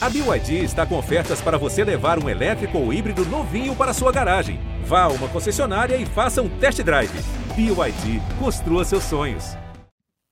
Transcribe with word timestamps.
A 0.00 0.08
BYD 0.08 0.62
está 0.62 0.86
com 0.86 0.96
ofertas 0.96 1.40
para 1.40 1.58
você 1.58 1.82
levar 1.82 2.22
um 2.22 2.28
elétrico 2.28 2.78
ou 2.78 2.92
híbrido 2.92 3.24
novinho 3.26 3.74
para 3.74 3.92
sua 3.92 4.12
garagem. 4.12 4.60
Vá 4.84 5.02
a 5.02 5.08
uma 5.08 5.26
concessionária 5.28 5.96
e 5.96 6.06
faça 6.06 6.40
um 6.40 6.48
test 6.48 6.80
drive. 6.82 7.10
BYD, 7.56 8.22
construa 8.38 8.84
seus 8.84 9.02
sonhos. 9.02 9.56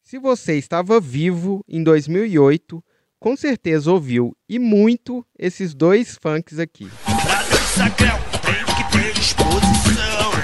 Se 0.04 0.20
você 0.20 0.56
estava 0.56 1.00
vivo 1.00 1.64
em 1.68 1.82
2008, 1.82 2.80
com 3.18 3.36
certeza 3.36 3.90
ouviu 3.90 4.36
e 4.48 4.56
muito 4.56 5.26
esses 5.36 5.74
dois 5.74 6.16
funks 6.22 6.60
aqui. 6.60 6.88
Pra 7.04 7.42
dançar 7.42 7.96
creu, 7.96 8.14
tem 8.42 8.64
que 8.76 8.92
ter 8.92 9.12
disposição. 9.14 10.35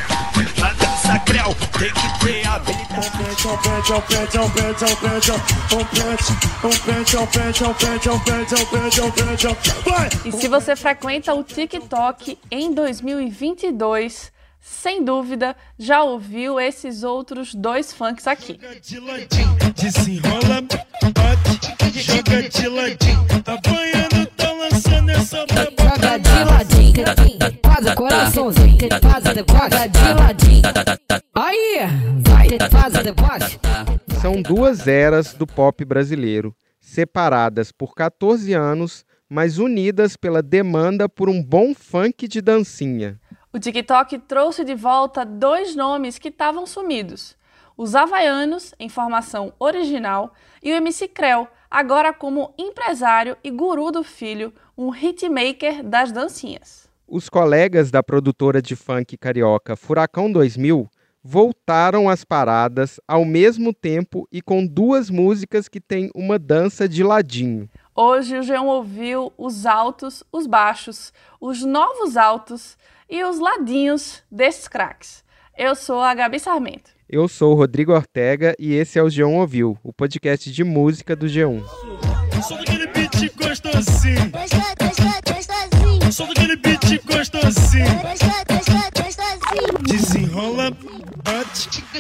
Tem 1.33 1.91
que 1.91 2.27
ter 2.27 2.47
habilidade. 2.47 2.93
E 10.27 10.33
se 10.33 10.49
você 10.49 10.77
frequenta 10.77 11.33
o 11.35 11.43
TikTok 11.43 12.39
em 12.51 12.75
2022, 12.75 14.31
sem 14.61 15.03
dúvida 15.03 15.57
já 15.79 16.03
ouviu 16.03 16.61
esses 16.61 17.03
outros 17.03 17.55
dois 17.55 17.93
funks 17.93 18.27
aqui. 18.27 18.59
Joga 18.61 18.81
de 18.81 19.01
ladinho, 19.01 19.57
desenrola, 19.75 20.63
bate, 21.15 22.01
joga 22.01 22.49
de 22.49 22.69
ladinho. 22.69 23.27
Tá 23.43 23.57
banhando, 23.57 24.27
tá 24.37 24.53
lançando 24.53 25.11
essa 25.11 25.47
braba. 25.47 25.73
Joga 25.81 26.19
de 26.19 26.45
ladinho, 26.45 27.05
faz 27.65 27.87
o 27.87 27.95
coraçãozinho, 27.95 28.79
faz 29.01 29.25
o 29.25 29.35
vai, 32.93 32.93
faz 32.93 32.97
o 32.97 33.03
deboche. 33.03 33.61
São 34.21 34.43
duas 34.43 34.87
eras 34.87 35.35
do 35.35 35.47
pop 35.47 35.85
brasileiro, 35.85 36.55
separadas 36.81 37.73
por 37.73 37.95
14 37.95 38.53
anos, 38.53 39.05
mas 39.29 39.59
unidas 39.59 40.17
pela 40.17 40.43
demanda 40.43 41.09
por 41.09 41.29
um 41.29 41.43
bom 41.43 41.75
funk 41.75 42.29
de 42.29 42.41
dancinha. 42.41 43.19
O 43.53 43.59
TikTok 43.59 44.19
trouxe 44.21 44.65
de 44.65 44.75
volta 44.75 45.25
dois 45.25 45.75
nomes 45.75 46.19
que 46.19 46.29
estavam 46.29 46.67
sumidos: 46.67 47.37
os 47.77 47.95
Havaianos, 47.95 48.75
em 48.79 48.89
formação 48.89 49.53
original, 49.59 50.33
e 50.63 50.73
o 50.73 50.77
MC 50.77 51.09
Creu, 51.09 51.49
agora 51.71 52.13
como 52.13 52.55
empresário 52.59 53.37
e 53.43 53.51
guru 53.51 53.91
do 53.91 54.03
filho, 54.03 54.53
um 54.77 54.95
hitmaker 54.95 55.83
das 55.83 56.13
dancinhas. 56.13 56.89
Os 57.07 57.29
colegas 57.29 57.91
da 57.91 58.03
produtora 58.03 58.63
de 58.63 58.75
funk 58.75 59.17
carioca 59.19 59.77
Furacão 59.77 60.33
2000 60.33 60.89
voltaram 61.23 62.09
às 62.09 62.25
paradas 62.25 62.99
ao 63.07 63.25
mesmo 63.25 63.73
tempo 63.73 64.27
e 64.33 64.43
com 64.43 64.67
duas 64.67 65.09
músicas 65.09 65.69
que 65.69 65.81
têm 65.81 66.11
uma 66.15 66.39
dança 66.39 66.89
de 66.89 67.03
ladinho. 67.03 67.69
Hoje 67.95 68.39
o 68.39 68.43
João 68.43 68.67
ouviu 68.67 69.33
os 69.37 69.67
altos, 69.67 70.25
os 70.33 70.47
baixos, 70.47 71.13
os 71.41 71.63
novos 71.63 72.17
altos 72.17 72.77
e 73.09 73.23
os 73.23 73.39
ladinhos 73.39 74.23
desses 74.31 74.67
craques. 74.67 75.23
Eu 75.57 75.75
sou 75.75 76.01
a 76.01 76.15
Gabi 76.15 76.41
Sarmento. 76.41 76.91
Eu 77.09 77.29
sou 77.29 77.53
o 77.53 77.57
Rodrigo 77.57 77.93
Ortega 77.93 78.55
e 78.59 78.73
esse 78.73 78.99
é 78.99 79.03
o 79.03 79.07
G1 79.07 79.39
Ouviu, 79.39 79.79
o 79.83 79.93
podcast 79.93 80.51
de 80.51 80.65
música 80.65 81.15
do 81.15 81.27
G1. 81.27 81.63
Só 82.43 82.57
daquele 82.57 82.87
beat 82.87 83.35
gostosinho. 83.37 84.33
Só 86.11 86.27
daquele 86.27 86.57
beat 86.57 87.05
gostosinho. 87.05 88.52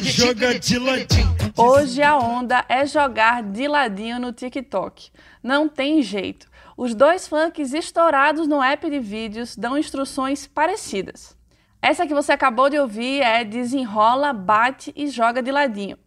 Joga 0.00 0.58
de 0.58 0.78
ladinho. 0.78 1.36
Hoje 1.56 2.02
a 2.02 2.16
onda 2.16 2.64
é 2.68 2.86
jogar 2.86 3.42
de 3.42 3.68
ladinho 3.68 4.18
no 4.18 4.32
TikTok. 4.32 5.10
Não 5.42 5.68
tem 5.68 6.02
jeito. 6.02 6.48
Os 6.76 6.94
dois 6.94 7.28
funks 7.28 7.72
estourados 7.74 8.46
no 8.48 8.62
app 8.62 8.88
de 8.88 8.98
vídeos 8.98 9.56
dão 9.56 9.76
instruções 9.76 10.46
parecidas. 10.46 11.36
Essa 11.80 12.06
que 12.06 12.14
você 12.14 12.32
acabou 12.32 12.70
de 12.70 12.78
ouvir 12.78 13.20
é 13.20 13.44
Desenrola, 13.44 14.32
Bate 14.32 14.92
e 14.96 15.08
Joga 15.08 15.42
de 15.42 15.50
Ladinho. 15.50 15.98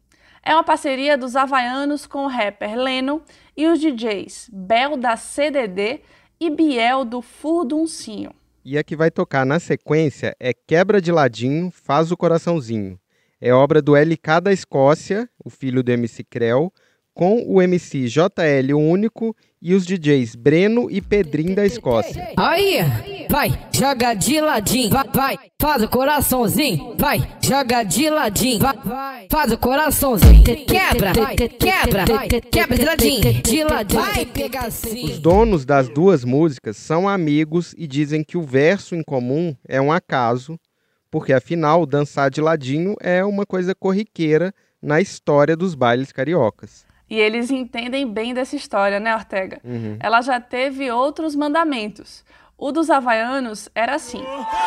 É 0.41 0.53
uma 0.53 0.63
parceria 0.63 1.17
dos 1.17 1.35
havaianos 1.35 2.05
com 2.07 2.25
o 2.25 2.27
rapper 2.27 2.75
Leno 2.77 3.21
e 3.55 3.67
os 3.67 3.79
DJs 3.79 4.49
Bel 4.51 4.97
da 4.97 5.17
CDD 5.17 6.01
e 6.39 6.49
Biel 6.49 7.03
do 7.03 7.21
Furduncinho. 7.21 8.31
E 8.63 8.77
a 8.77 8.83
que 8.83 8.95
vai 8.95 9.11
tocar 9.11 9.45
na 9.45 9.59
sequência 9.59 10.35
é 10.39 10.53
Quebra 10.53 10.99
de 10.99 11.11
Ladinho, 11.11 11.69
Faz 11.71 12.11
o 12.11 12.17
Coraçãozinho. 12.17 12.99
É 13.41 13.53
obra 13.53 13.81
do 13.81 13.95
LK 13.95 14.41
da 14.41 14.53
Escócia, 14.53 15.29
o 15.43 15.49
filho 15.49 15.83
do 15.83 15.91
MC 15.91 16.23
Creu, 16.23 16.71
com 17.15 17.43
o 17.47 17.61
MC 17.61 18.07
JL 18.07 18.73
o 18.73 18.77
Único 18.77 19.35
e 19.61 19.73
os 19.73 19.85
DJs 19.85 20.35
Breno 20.35 20.91
e 20.91 21.01
Pedrinho 21.01 21.55
da 21.55 21.65
Escócia. 21.65 22.29
Aí, 22.37 23.25
vai, 23.29 23.49
joga 23.71 24.13
de 24.13 24.39
ladinho, 24.39 24.89
vai, 24.89 25.09
vai, 25.11 25.37
faz 25.59 25.81
o 25.81 25.87
coraçãozinho, 25.87 26.95
vai, 26.97 27.17
joga 27.41 27.81
de 27.83 28.09
ladinho, 28.09 28.59
vai, 28.59 28.77
vai, 28.83 29.27
faz 29.31 29.51
o 29.51 29.57
coraçãozinho, 29.57 30.43
quebra, 30.43 31.13
quebra, 31.57 32.05
quebra 32.51 32.77
de 32.77 32.85
ladinho, 32.85 33.41
de 33.41 33.63
ladinho, 33.63 34.01
vai 34.01 34.25
pegar 34.25 34.67
Os 34.67 34.85
assim. 34.85 35.19
donos 35.19 35.65
das 35.65 35.89
duas 35.89 36.23
músicas 36.23 36.77
são 36.77 37.07
amigos 37.07 37.73
e 37.77 37.87
dizem 37.87 38.23
que 38.23 38.37
o 38.37 38.43
verso 38.43 38.93
em 38.93 39.01
comum 39.01 39.55
é 39.67 39.81
um 39.81 39.91
acaso, 39.91 40.59
porque 41.15 41.31
afinal 41.31 41.85
dançar 41.85 42.29
de 42.29 42.41
ladinho 42.41 42.93
é 42.99 43.23
uma 43.23 43.45
coisa 43.45 43.73
corriqueira 43.73 44.53
na 44.81 44.99
história 44.99 45.55
dos 45.55 45.73
bailes 45.73 46.11
cariocas. 46.11 46.85
E 47.09 47.17
eles 47.17 47.49
entendem 47.49 48.05
bem 48.05 48.33
dessa 48.33 48.57
história, 48.57 48.99
né, 48.99 49.15
Ortega? 49.15 49.61
Uhum. 49.63 49.95
Ela 49.97 50.21
já 50.21 50.41
teve 50.41 50.91
outros 50.91 51.33
mandamentos. 51.33 52.25
O 52.57 52.69
dos 52.69 52.89
havaianos 52.89 53.69
era 53.73 53.95
assim. 53.95 54.21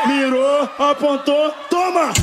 Mirou, 0.06 0.62
apontou, 0.78 1.52
toma! 1.68 2.14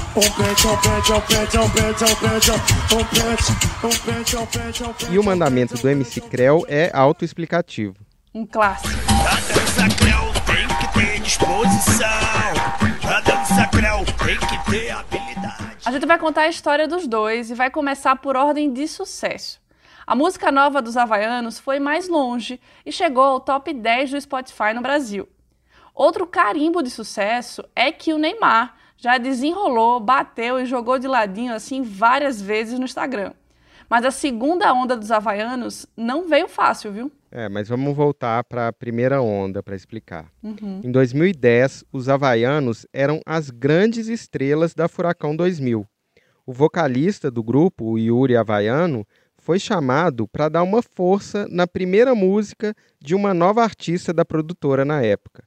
E 5.12 5.20
o 5.20 5.24
mandamento 5.24 5.78
do 5.78 5.88
MC 5.88 6.20
Creu 6.22 6.66
é 6.68 6.90
autoexplicativo. 6.92 7.94
Um 8.34 8.44
clássico. 8.44 8.92
A 9.08 9.36
dança 9.36 9.96
Creu 9.96 10.34
tem 10.48 10.68
que 10.80 11.00
ter 11.00 11.20
disposição. 11.20 12.75
Creu 13.56 14.04
tem 14.26 14.38
que 14.38 14.70
ter 14.70 14.92
habilidade. 14.92 15.78
A 15.86 15.92
gente 15.92 16.06
vai 16.06 16.20
contar 16.20 16.42
a 16.42 16.50
história 16.50 16.90
dos 16.90 17.08
dois 17.08 17.50
e 17.50 17.56
vai 17.56 17.72
começar 17.72 18.18
por 18.18 18.36
ordem 18.36 18.74
de 18.74 18.86
sucesso. 18.86 19.62
A 20.06 20.14
música 20.14 20.52
nova 20.52 20.82
dos 20.82 20.98
Havaianos 20.98 21.58
foi 21.58 21.80
mais 21.80 22.10
longe 22.10 22.60
e 22.86 22.92
chegou 22.92 23.24
ao 23.24 23.40
top 23.40 23.74
10 23.74 24.12
do 24.12 24.20
Spotify 24.20 24.74
no 24.76 24.82
Brasil. 24.82 25.30
Outro 25.94 26.28
carimbo 26.28 26.84
de 26.84 26.90
sucesso 26.90 27.64
é 27.74 27.94
que 27.94 28.14
o 28.14 28.18
Neymar 28.18 28.76
já 28.98 29.18
desenrolou, 29.18 30.02
bateu 30.02 30.60
e 30.60 30.66
jogou 30.66 31.00
de 31.00 31.08
ladinho 31.08 31.54
assim 31.54 31.82
várias 31.82 32.42
vezes 32.42 32.78
no 32.78 32.84
Instagram. 32.84 33.32
Mas 33.90 34.04
a 34.04 34.12
segunda 34.12 34.74
onda 34.74 34.98
dos 34.98 35.12
Havaianos 35.12 35.86
não 35.96 36.28
veio 36.28 36.50
fácil, 36.50 36.92
viu? 36.92 37.12
É, 37.38 37.50
mas 37.50 37.68
vamos 37.68 37.94
voltar 37.94 38.46
para 38.46 38.70
a 38.70 38.72
primeira 38.72 39.22
onda 39.22 39.62
para 39.62 39.76
explicar. 39.76 40.32
Em 40.82 40.90
2010, 40.90 41.84
os 41.92 42.08
havaianos 42.08 42.88
eram 42.94 43.20
as 43.26 43.50
grandes 43.50 44.08
estrelas 44.08 44.74
da 44.74 44.88
Furacão 44.88 45.36
2000. 45.36 45.86
O 46.46 46.54
vocalista 46.54 47.30
do 47.30 47.44
grupo, 47.44 47.84
o 47.84 48.00
Yuri 48.00 48.38
Havaiano, 48.38 49.06
foi 49.38 49.60
chamado 49.60 50.26
para 50.30 50.48
dar 50.48 50.64
uma 50.64 50.82
força 50.82 51.46
na 51.50 51.68
primeira 51.68 52.16
música 52.16 52.74
de 53.02 53.14
uma 53.14 53.34
nova 53.34 53.64
artista 53.64 54.14
da 54.14 54.24
produtora 54.24 54.86
na 54.86 55.02
época. 55.02 55.44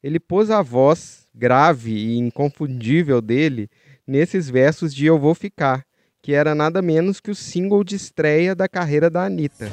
Ele 0.00 0.20
pôs 0.20 0.52
a 0.52 0.62
voz 0.62 1.26
grave 1.34 1.94
e 1.94 2.16
inconfundível 2.16 3.20
dele 3.20 3.68
nesses 4.06 4.48
versos 4.48 4.94
de 4.94 5.06
Eu 5.06 5.18
Vou 5.18 5.34
Ficar, 5.34 5.84
que 6.22 6.32
era 6.32 6.54
nada 6.54 6.80
menos 6.80 7.18
que 7.18 7.32
o 7.32 7.34
single 7.34 7.82
de 7.82 7.96
estreia 7.96 8.54
da 8.54 8.68
carreira 8.68 9.10
da 9.10 9.24
Anitta. 9.24 9.68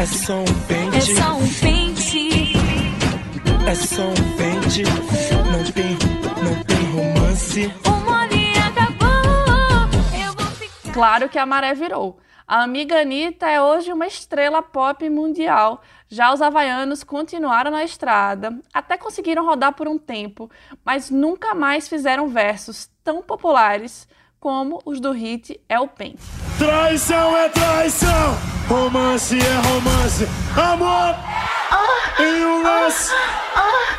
É 0.00 0.06
só 0.06 0.32
um 0.32 0.44
É 0.44 0.66
pente, 0.66 1.14
só 1.14 1.34
um 1.34 1.46
pente. 1.60 2.52
é 3.68 3.74
só 3.74 4.02
um 4.02 4.14
pente. 4.38 4.82
Não 4.82 5.72
tem, 5.72 5.98
não 6.42 6.64
tem 6.64 6.84
romance. 6.90 7.66
O 7.84 7.90
mole 8.10 8.58
acabou. 8.58 10.18
Eu 10.18 10.32
vou 10.32 10.46
ficar. 10.52 10.92
Claro 10.94 11.28
que 11.28 11.38
a 11.38 11.44
maré 11.44 11.74
virou. 11.74 12.18
A 12.48 12.62
amiga 12.62 12.98
Anitta 13.02 13.46
é 13.46 13.60
hoje 13.60 13.92
uma 13.92 14.06
estrela 14.06 14.62
pop 14.62 15.06
mundial. 15.10 15.82
Já 16.08 16.32
os 16.32 16.40
havaianos 16.40 17.04
continuaram 17.04 17.70
na 17.70 17.84
estrada, 17.84 18.58
até 18.72 18.96
conseguiram 18.96 19.44
rodar 19.44 19.74
por 19.74 19.86
um 19.86 19.98
tempo, 19.98 20.50
mas 20.82 21.10
nunca 21.10 21.54
mais 21.54 21.88
fizeram 21.88 22.26
versos 22.26 22.88
tão 23.04 23.20
populares 23.20 24.08
como 24.40 24.80
os 24.86 24.98
do 24.98 25.12
hit 25.12 25.60
É 25.68 25.78
o 25.78 25.86
Pen. 25.86 26.16
Traição 26.58 27.36
é 27.36 27.48
traição, 27.50 28.34
romance 28.66 29.36
é 29.36 29.54
romance, 29.68 30.24
amor 30.56 31.14
em 32.18 32.44
um 32.44 32.62
lance. 32.62 33.10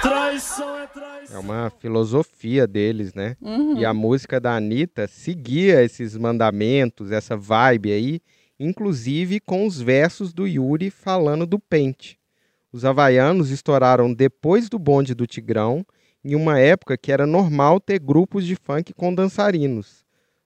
Traição 0.02 0.80
é 0.80 0.88
traição. 0.88 1.38
É 1.38 1.40
uma 1.40 1.70
filosofia 1.70 2.66
deles, 2.66 3.14
né? 3.14 3.38
E 3.78 3.86
a 3.86 3.94
música 3.94 4.40
da 4.40 4.56
Anitta 4.56 5.08
seguia 5.08 5.84
esses 5.84 6.18
mandamentos, 6.18 7.12
essa 7.12 7.38
vibe 7.38 7.92
aí, 7.92 8.20
inclusive 8.60 9.40
com 9.40 9.66
os 9.66 9.80
versos 9.80 10.34
do 10.34 10.48
Yuri 10.48 10.90
falando 10.90 11.46
do 11.46 11.60
pente. 11.60 12.20
Os 12.74 12.84
havaianos 12.84 13.52
estouraram 13.52 14.12
depois 14.12 14.70
do 14.70 14.80
bonde 14.80 15.14
do 15.14 15.28
Tigrão, 15.28 15.86
em 16.24 16.36
uma 16.36 16.60
época 16.60 16.98
que 16.98 17.12
era 17.12 17.26
normal 17.28 17.80
ter 17.80 18.00
grupos 18.00 18.46
de 18.46 18.56
funk 18.56 18.94
com 18.94 19.14
dançarinos. 19.14 20.01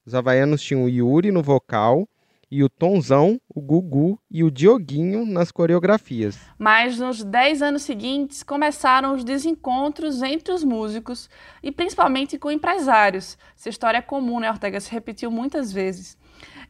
Os 0.06 0.14
havaianos 0.14 0.62
tinham 0.62 0.84
o 0.84 0.90
Yuri 0.90 1.32
no 1.32 1.42
vocal 1.42 2.08
e 2.52 2.64
o 2.64 2.70
Tonzão, 2.70 3.42
o 3.50 3.60
Gugu 3.60 4.20
e 4.30 4.44
o 4.44 4.52
Dioguinho 4.52 5.26
nas 5.26 5.52
coreografias. 5.52 6.38
Mas 6.60 7.00
nos 7.00 7.24
10 7.24 7.64
anos 7.64 7.82
seguintes 7.82 8.44
começaram 8.44 9.16
os 9.16 9.24
desencontros 9.24 10.22
entre 10.22 10.54
os 10.54 10.64
músicos 10.64 11.28
e 11.64 11.72
principalmente 11.72 12.38
com 12.38 12.52
empresários. 12.52 13.36
Essa 13.58 13.70
história 13.70 13.98
é 13.98 14.02
comum, 14.02 14.40
né, 14.40 14.52
Ortega? 14.52 14.80
Se 14.80 14.92
repetiu 14.92 15.32
muitas 15.32 15.74
vezes. 15.74 16.16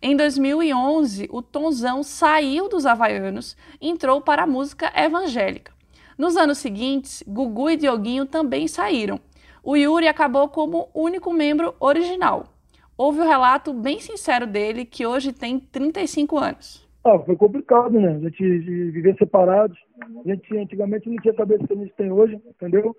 Em 0.02 0.16
2011, 0.16 1.28
o 1.30 1.42
Tonzão 1.42 2.04
saiu 2.04 2.70
dos 2.70 2.86
Havaianos 2.86 3.58
e 3.82 3.90
entrou 3.90 4.22
para 4.22 4.44
a 4.44 4.48
música 4.48 4.94
evangélica. 4.96 5.74
Nos 6.18 6.38
anos 6.38 6.60
seguintes, 6.60 7.22
Gugu 7.28 7.70
e 7.70 7.76
Dioguinho 7.76 8.26
também 8.26 8.66
saíram. 8.66 9.20
O 9.62 9.76
Yuri 9.76 10.08
acabou 10.08 10.48
como 10.48 10.90
único 10.94 11.34
membro 11.34 11.76
original. 11.82 12.55
Houve 12.98 13.20
o 13.20 13.28
relato 13.28 13.74
bem 13.74 14.00
sincero 14.00 14.48
dele, 14.48 14.86
que 14.86 15.06
hoje 15.06 15.34
tem 15.34 15.60
35 15.60 16.38
anos. 16.38 16.88
Ah, 17.04 17.20
foi 17.20 17.36
complicado, 17.36 18.00
né? 18.00 18.16
A 18.16 18.20
gente 18.20 18.44
viver 18.90 19.16
separados. 19.18 19.78
A 20.02 20.30
gente 20.30 20.58
antigamente 20.58 21.10
não 21.10 21.18
tinha 21.18 21.34
a 21.34 21.38
cabeça 21.38 21.68
que 21.68 21.74
a 21.74 21.78
gente 21.78 21.94
tem 21.94 22.12
hoje, 22.12 22.42
entendeu? 22.48 22.96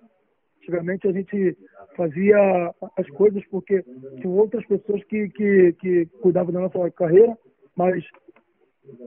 Antigamente 0.61 1.07
a 1.07 1.11
gente 1.11 1.57
fazia 1.95 2.73
as 2.95 3.09
coisas 3.11 3.43
porque 3.49 3.83
tinham 4.21 4.37
outras 4.37 4.65
pessoas 4.65 5.03
que, 5.05 5.29
que, 5.29 5.73
que 5.73 6.05
cuidavam 6.21 6.53
da 6.53 6.61
nossa 6.61 6.91
carreira, 6.91 7.37
mas 7.75 8.03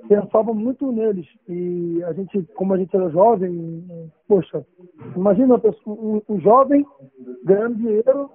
pensavam 0.08 0.54
muito 0.54 0.90
neles. 0.90 1.26
E 1.48 2.02
a 2.04 2.12
gente, 2.12 2.42
como 2.54 2.74
a 2.74 2.78
gente 2.78 2.94
era 2.94 3.08
jovem, 3.10 3.84
poxa, 4.26 4.66
imagina 5.16 5.60
um, 5.86 6.20
um 6.28 6.40
jovem 6.40 6.84
ganhando 7.44 7.76
dinheiro, 7.76 8.30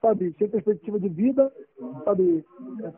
sabe, 0.00 0.34
sem 0.38 0.48
perspectiva 0.48 0.98
de 0.98 1.08
vida, 1.08 1.52
sabe, 2.04 2.44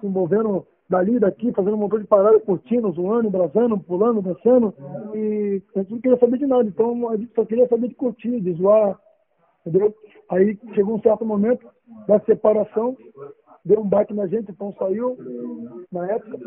se 0.00 0.06
envolvendo 0.06 0.66
dali, 0.88 1.18
daqui, 1.18 1.52
fazendo 1.52 1.74
um 1.74 1.78
montão 1.78 1.98
de 1.98 2.06
paradas, 2.06 2.42
curtindo, 2.44 2.92
zoando, 2.92 3.28
embrasando, 3.28 3.78
pulando, 3.78 4.22
dançando, 4.22 4.74
e 5.14 5.62
a 5.74 5.78
gente 5.80 5.92
não 5.92 6.00
queria 6.00 6.18
saber 6.18 6.38
de 6.38 6.46
nada. 6.46 6.64
Então 6.68 7.08
a 7.08 7.16
gente 7.16 7.32
só 7.34 7.44
queria 7.44 7.68
saber 7.68 7.88
de 7.88 7.94
curtir, 7.94 8.40
de 8.40 8.52
zoar, 8.54 8.98
entendeu? 9.66 9.94
Aí 10.28 10.58
chegou 10.74 10.96
um 10.96 11.02
certo 11.02 11.24
momento 11.24 11.66
da 12.06 12.20
separação, 12.20 12.96
deu 13.64 13.80
um 13.80 13.88
baque 13.88 14.12
na 14.12 14.26
gente, 14.26 14.50
então 14.50 14.74
saiu 14.78 15.16
na 15.90 16.06
época. 16.10 16.38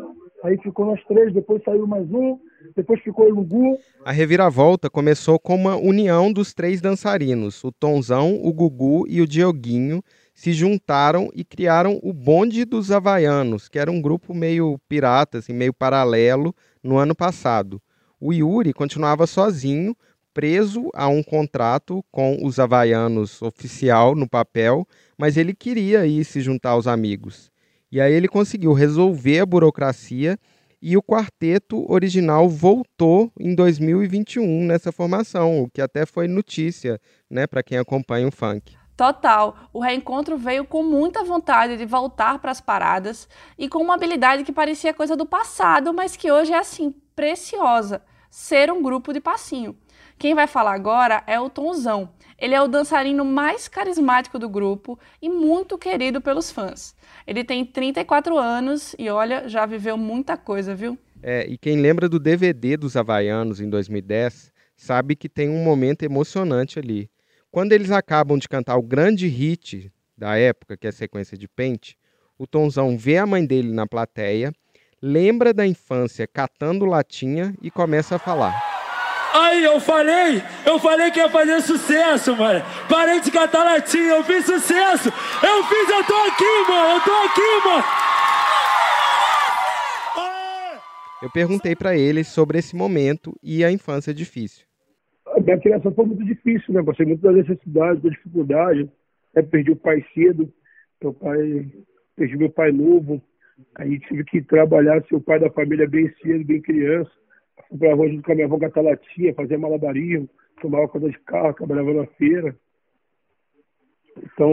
Aí 0.44 0.56
ficou 0.58 0.86
nós 0.86 1.02
três, 1.04 1.32
depois 1.32 1.62
saiu 1.64 1.86
mais 1.86 2.08
um, 2.12 2.38
depois 2.76 3.00
ficou 3.00 3.26
o 3.26 3.34
Lugu. 3.34 3.78
A 4.04 4.12
reviravolta 4.12 4.88
começou 4.88 5.38
com 5.38 5.54
uma 5.54 5.76
união 5.76 6.32
dos 6.32 6.52
três 6.52 6.80
dançarinos. 6.80 7.64
O 7.64 7.72
Tonzão, 7.72 8.38
o 8.42 8.52
Gugu 8.52 9.06
e 9.08 9.20
o 9.20 9.26
Dioguinho 9.26 10.02
se 10.36 10.52
juntaram 10.52 11.30
e 11.34 11.42
criaram 11.42 11.98
o 12.02 12.12
Bonde 12.12 12.66
dos 12.66 12.92
Havaianos, 12.92 13.68
que 13.68 13.78
era 13.78 13.90
um 13.90 14.02
grupo 14.02 14.34
meio 14.34 14.78
pirata, 14.86 15.38
assim, 15.38 15.54
meio 15.54 15.72
paralelo, 15.72 16.54
no 16.82 16.98
ano 16.98 17.14
passado. 17.14 17.80
O 18.20 18.34
Yuri 18.34 18.74
continuava 18.74 19.26
sozinho, 19.26 19.96
preso 20.34 20.90
a 20.94 21.08
um 21.08 21.22
contrato 21.22 22.04
com 22.12 22.44
os 22.44 22.58
Havaianos 22.58 23.40
oficial 23.40 24.14
no 24.14 24.28
papel, 24.28 24.86
mas 25.16 25.38
ele 25.38 25.54
queria 25.54 26.06
ir 26.06 26.22
se 26.22 26.42
juntar 26.42 26.70
aos 26.70 26.86
amigos. 26.86 27.50
E 27.90 27.98
aí 27.98 28.12
ele 28.12 28.28
conseguiu 28.28 28.74
resolver 28.74 29.40
a 29.40 29.46
burocracia 29.46 30.38
e 30.82 30.98
o 30.98 31.02
quarteto 31.02 31.90
original 31.90 32.46
voltou 32.46 33.32
em 33.40 33.54
2021 33.54 34.66
nessa 34.66 34.92
formação, 34.92 35.62
o 35.62 35.70
que 35.70 35.80
até 35.80 36.04
foi 36.04 36.28
notícia, 36.28 37.00
né, 37.30 37.46
para 37.46 37.62
quem 37.62 37.78
acompanha 37.78 38.28
o 38.28 38.30
funk. 38.30 38.76
Total. 38.96 39.68
O 39.72 39.80
reencontro 39.80 40.38
veio 40.38 40.64
com 40.64 40.82
muita 40.82 41.22
vontade 41.22 41.76
de 41.76 41.84
voltar 41.84 42.38
para 42.38 42.50
as 42.50 42.60
paradas 42.60 43.28
e 43.58 43.68
com 43.68 43.78
uma 43.78 43.94
habilidade 43.94 44.42
que 44.42 44.52
parecia 44.52 44.94
coisa 44.94 45.14
do 45.14 45.26
passado, 45.26 45.92
mas 45.92 46.16
que 46.16 46.32
hoje 46.32 46.52
é 46.52 46.58
assim, 46.58 46.94
preciosa: 47.14 48.02
ser 48.30 48.72
um 48.72 48.82
grupo 48.82 49.12
de 49.12 49.20
passinho. 49.20 49.76
Quem 50.18 50.34
vai 50.34 50.46
falar 50.46 50.72
agora 50.72 51.22
é 51.26 51.38
o 51.38 51.50
Tonzão. 51.50 52.08
Ele 52.38 52.54
é 52.54 52.62
o 52.62 52.68
dançarino 52.68 53.24
mais 53.24 53.68
carismático 53.68 54.38
do 54.38 54.48
grupo 54.48 54.98
e 55.20 55.28
muito 55.28 55.76
querido 55.76 56.20
pelos 56.20 56.50
fãs. 56.50 56.94
Ele 57.26 57.44
tem 57.44 57.64
34 57.64 58.36
anos 58.36 58.94
e 58.98 59.10
olha, 59.10 59.48
já 59.48 59.66
viveu 59.66 59.96
muita 59.96 60.36
coisa, 60.36 60.74
viu? 60.74 60.98
É, 61.22 61.46
e 61.46 61.58
quem 61.58 61.80
lembra 61.80 62.08
do 62.08 62.18
DVD 62.18 62.76
dos 62.76 62.96
Havaianos 62.96 63.60
em 63.60 63.68
2010 63.68 64.52
sabe 64.74 65.16
que 65.16 65.28
tem 65.28 65.48
um 65.48 65.64
momento 65.64 66.02
emocionante 66.02 66.78
ali. 66.78 67.10
Quando 67.56 67.72
eles 67.72 67.90
acabam 67.90 68.36
de 68.36 68.50
cantar 68.50 68.76
o 68.76 68.82
grande 68.82 69.26
hit 69.26 69.90
da 70.14 70.36
época, 70.36 70.76
que 70.76 70.86
é 70.86 70.90
a 70.90 70.92
sequência 70.92 71.38
de 71.38 71.48
Pente, 71.48 71.96
o 72.36 72.46
Tonzão 72.46 72.98
vê 72.98 73.16
a 73.16 73.24
mãe 73.24 73.46
dele 73.46 73.72
na 73.72 73.86
plateia, 73.86 74.52
lembra 75.00 75.54
da 75.54 75.66
infância 75.66 76.26
catando 76.26 76.84
latinha 76.84 77.54
e 77.62 77.70
começa 77.70 78.16
a 78.16 78.18
falar. 78.18 78.62
Aí, 79.32 79.64
eu 79.64 79.80
falei, 79.80 80.42
eu 80.66 80.78
falei 80.78 81.10
que 81.10 81.18
ia 81.18 81.30
fazer 81.30 81.62
sucesso, 81.62 82.36
mano. 82.36 82.62
Parei 82.90 83.20
de 83.20 83.30
catar 83.30 83.64
latinha, 83.64 84.16
eu 84.16 84.24
fiz 84.24 84.44
sucesso. 84.44 85.08
Eu 85.42 85.64
fiz, 85.64 85.88
eu 85.88 86.04
tô 86.04 86.14
aqui, 86.14 86.68
mano, 86.68 86.88
eu 86.90 87.00
tô 87.00 87.14
aqui, 87.24 87.68
mano. 87.68 87.84
Eu 91.22 91.30
perguntei 91.30 91.74
para 91.74 91.96
eles 91.96 92.28
sobre 92.28 92.58
esse 92.58 92.76
momento 92.76 93.34
e 93.42 93.64
a 93.64 93.72
infância 93.72 94.12
difícil. 94.12 94.66
A 95.36 95.40
minha 95.40 95.60
criação 95.60 95.92
foi 95.92 96.06
muito 96.06 96.24
difícil, 96.24 96.72
né? 96.72 96.82
Passei 96.82 97.04
muito 97.04 97.20
da 97.20 97.30
necessidade, 97.30 98.00
da 98.00 98.08
dificuldade. 98.08 98.90
Né? 99.34 99.42
Perdi 99.42 99.70
o 99.70 99.76
pai 99.76 100.02
cedo, 100.14 100.50
meu 101.02 101.12
pai, 101.12 101.66
perdi 102.16 102.36
meu 102.38 102.50
pai 102.50 102.72
novo. 102.72 103.20
Aí 103.74 104.00
tive 104.00 104.24
que 104.24 104.40
trabalhar, 104.40 105.04
ser 105.04 105.14
o 105.14 105.20
pai 105.20 105.38
da 105.38 105.50
família 105.50 105.86
bem 105.86 106.10
cedo, 106.22 106.44
bem 106.44 106.62
criança. 106.62 107.10
Fui 107.68 107.78
pra 107.78 107.94
rua 107.94 108.08
junto 108.08 108.22
com 108.22 108.32
a 108.32 108.34
minha 108.34 108.46
avó 108.46 108.58
catar 108.58 108.80
latinha, 108.80 109.34
fazia 109.34 109.58
malabarismo, 109.58 110.28
tomava 110.60 110.88
conta 110.88 111.10
de 111.10 111.18
carro, 111.20 111.54
trabalhava 111.54 111.92
na 111.92 112.06
feira. 112.06 112.56
Então, 114.16 114.50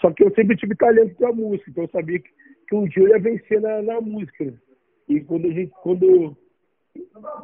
só 0.00 0.10
que 0.10 0.24
eu 0.24 0.34
sempre 0.34 0.56
tive 0.56 0.74
talento 0.74 1.14
pra 1.16 1.32
música, 1.32 1.70
então 1.70 1.84
eu 1.84 1.90
sabia 1.90 2.18
que, 2.18 2.30
que 2.66 2.74
um 2.74 2.84
dia 2.84 3.02
eu 3.02 3.08
ia 3.08 3.18
vencer 3.18 3.60
na, 3.60 3.82
na 3.82 4.00
música. 4.00 4.44
né? 4.46 4.54
E 5.06 5.20
quando 5.20 5.46
a 5.46 5.50
gente, 5.50 5.72
quando, 5.82 6.34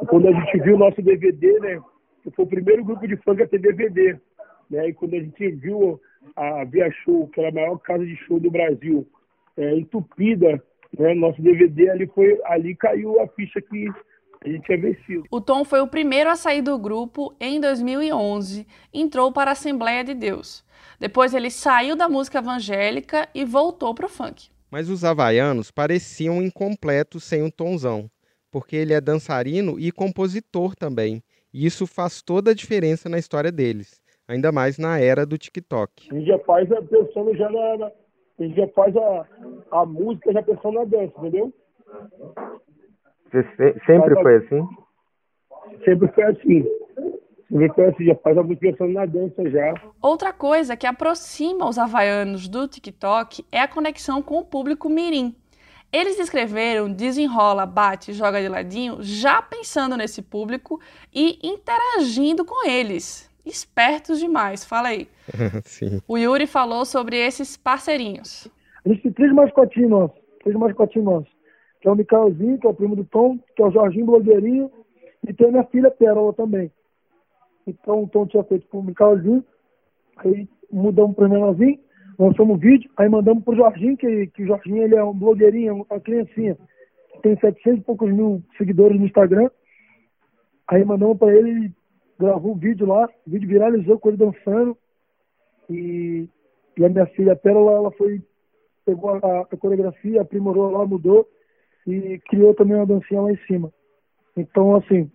quando 0.09 0.29
a 0.29 0.33
gente 0.33 0.63
viu 0.63 0.77
o 0.77 0.79
nosso 0.79 1.03
DVD, 1.03 1.61
né? 1.61 1.81
Que 2.23 2.31
Foi 2.31 2.45
o 2.45 2.49
primeiro 2.49 2.85
grupo 2.85 3.07
de 3.07 3.17
funk 3.17 3.43
a 3.43 3.49
ter 3.49 3.59
DVD. 3.59 4.19
Né? 4.71 4.89
E 4.89 4.95
quando 4.95 5.15
a 5.15 5.21
gente 5.21 5.51
viu 5.53 6.01
a 6.37 6.65
Via 6.65 6.91
Show, 7.05 7.29
que 7.29 7.41
era 7.41 7.49
a 7.49 7.53
maior 7.53 7.79
casa 7.79 8.05
de 8.05 8.17
show 8.17 8.39
do 8.39 8.51
Brasil, 8.51 9.07
é, 9.57 9.77
entupida, 9.77 10.63
né? 10.99 11.15
Nosso 11.15 11.41
DVD 11.41 11.91
ali 11.91 12.07
foi, 12.07 12.41
ali 12.45 12.75
caiu 12.75 13.21
a 13.21 13.29
ficha 13.29 13.61
que 13.61 13.89
a 14.45 14.49
gente 14.49 14.65
tinha 14.65 14.79
vencido. 14.79 15.25
O 15.31 15.41
Tom 15.41 15.65
foi 15.65 15.81
o 15.81 15.87
primeiro 15.87 16.31
a 16.31 16.37
sair 16.37 16.63
do 16.63 16.79
grupo 16.79 17.35
em 17.39 17.61
2011, 17.61 18.67
entrou 18.93 19.33
para 19.33 19.51
a 19.51 19.53
Assembleia 19.53 20.03
de 20.03 20.15
Deus. 20.15 20.65
Depois 20.99 21.35
ele 21.35 21.51
saiu 21.51 21.95
da 21.95 22.09
música 22.09 22.39
evangélica 22.39 23.29
e 23.35 23.45
voltou 23.45 23.95
para 23.95 24.07
o 24.07 24.09
funk. 24.09 24.49
Mas 24.71 24.89
os 24.89 25.05
havaianos 25.05 25.71
pareciam 25.71 26.43
incompletos 26.43 27.25
sem 27.25 27.43
o 27.43 27.51
Tonzão, 27.51 28.11
porque 28.51 28.77
ele 28.77 28.95
é 28.95 29.01
dançarino 29.01 29.79
e 29.79 29.91
compositor 29.91 30.75
também. 30.75 31.23
E 31.53 31.67
isso 31.67 31.87
faz 31.87 32.23
toda 32.23 32.53
a 32.53 32.55
diferença 32.55 33.09
na 33.09 33.19
história 33.19 33.51
deles, 33.51 34.01
ainda 34.29 34.53
mais 34.53 34.79
na 34.79 35.01
era 35.01 35.27
do 35.27 35.37
TikTok. 35.37 36.09
A 36.11 36.15
gente 36.15 36.27
já 36.27 36.39
faz 36.41 36.71
a 36.71 36.81
pensando 36.83 37.37
já 37.37 37.51
na, 37.51 37.87
a 37.87 38.43
gente 38.43 38.57
já 38.57 38.69
faz 38.69 38.97
a, 38.97 39.27
a 39.73 39.85
música 39.85 40.33
já 40.33 40.43
pensando 40.43 40.75
na 40.75 40.85
dança, 40.85 41.13
entendeu? 41.19 41.53
sempre 43.87 44.23
foi 44.23 44.37
assim? 44.37 44.69
Sempre 45.85 46.09
foi 46.09 46.25
assim. 46.25 46.65
Sempre 47.49 47.75
foi 47.75 47.87
assim, 47.87 48.05
já 48.05 48.15
faz 48.17 48.39
a 48.39 48.43
música 48.43 48.71
pensando 48.71 48.93
na 48.93 49.07
dança 49.07 49.51
já. 49.51 49.75
Outra 50.01 50.33
coisa 50.33 50.77
que 50.77 50.87
aproxima 50.87 51.69
os 51.69 51.79
havaianos 51.79 52.49
do 52.49 52.69
TikTok 52.69 53.45
é 53.51 53.61
a 53.61 53.69
conexão 53.69 54.23
com 54.23 54.39
o 54.39 54.45
público 54.45 54.89
mirim. 54.89 55.35
Eles 55.93 56.21
escreveram 56.21 56.93
Desenrola, 56.93 57.67
Bate, 57.67 58.13
Joga 58.13 58.41
de 58.41 58.49
Ladinho 58.49 58.99
já 59.01 59.43
pensando 59.43 59.97
nesse 59.97 60.23
público 60.23 60.81
e 61.13 61.39
interagindo 61.43 62.45
com 62.45 62.69
eles. 62.69 63.29
Espertos 63.45 64.21
demais, 64.21 64.65
fala 64.65 64.89
aí. 64.89 65.09
Sim. 65.65 66.01
O 66.07 66.17
Yuri 66.17 66.47
falou 66.47 66.85
sobre 66.85 67.17
esses 67.17 67.57
parceirinhos. 67.57 68.47
A 68.85 68.89
gente 68.89 69.03
tem 69.03 69.13
três 69.13 69.33
mascotinhos 69.33 69.91
nossos, 69.91 70.19
três 70.43 70.57
mascotinhos 70.57 71.05
nossos. 71.05 71.33
Que 71.81 71.89
é 71.89 71.91
o 71.91 71.97
Micalzinho, 71.97 72.59
que 72.59 72.67
é 72.67 72.71
o 72.71 72.75
primo 72.75 72.95
do 72.95 73.05
Tom, 73.05 73.39
que 73.57 73.63
é 73.63 73.67
o 73.67 73.71
Jorginho 73.71 74.07
Blogueirinho, 74.07 74.71
e 75.27 75.33
tem 75.33 75.49
a 75.49 75.51
minha 75.51 75.65
filha 75.65 75.91
Pérola 75.91 76.33
também. 76.35 76.71
Então 77.67 78.05
o 78.05 78.09
Tom 78.09 78.27
tinha 78.27 78.45
feito 78.45 78.67
pro 78.69 78.83
Micalzinho, 78.83 79.45
aí 80.19 80.49
mudamos 80.71 81.17
pro 81.17 81.29
menorzinho, 81.29 81.79
lançamos 82.21 82.57
um 82.57 82.59
vídeo, 82.59 82.91
aí 82.99 83.09
mandamos 83.09 83.43
pro 83.43 83.57
Jorginho, 83.57 83.97
que, 83.97 84.27
que 84.29 84.43
o 84.43 84.47
Jorginho 84.47 84.83
ele 84.83 84.95
é 84.95 85.03
um 85.03 85.15
blogueirinho, 85.15 85.87
uma 85.89 86.01
criancinha, 86.01 86.57
tem 87.23 87.39
700 87.39 87.81
e 87.81 87.83
poucos 87.83 88.13
mil 88.13 88.43
seguidores 88.59 88.99
no 88.99 89.07
Instagram. 89.07 89.51
Aí 90.69 90.85
mandamos 90.85 91.19
para 91.19 91.35
ele, 91.35 91.73
gravou 92.19 92.53
um 92.53 92.59
vídeo 92.59 92.87
lá, 92.87 93.09
o 93.27 93.31
vídeo 93.31 93.49
viralizou 93.49 93.99
com 93.99 94.11
ele 94.11 94.19
dançando. 94.19 94.77
E, 95.69 96.29
e 96.77 96.85
a 96.85 96.89
minha 96.89 97.07
filha 97.07 97.35
Pérola, 97.35 97.73
ela 97.73 97.91
foi, 97.93 98.23
pegou 98.85 99.11
a, 99.11 99.41
a 99.41 99.57
coreografia, 99.57 100.21
aprimorou 100.21 100.71
lá, 100.71 100.87
mudou 100.87 101.27
e 101.87 102.19
criou 102.29 102.55
também 102.55 102.77
uma 102.77 102.87
dancinha 102.87 103.23
lá 103.23 103.33
em 103.33 103.39
cima. 103.47 103.73
Então, 104.37 104.77
assim, 104.77 105.11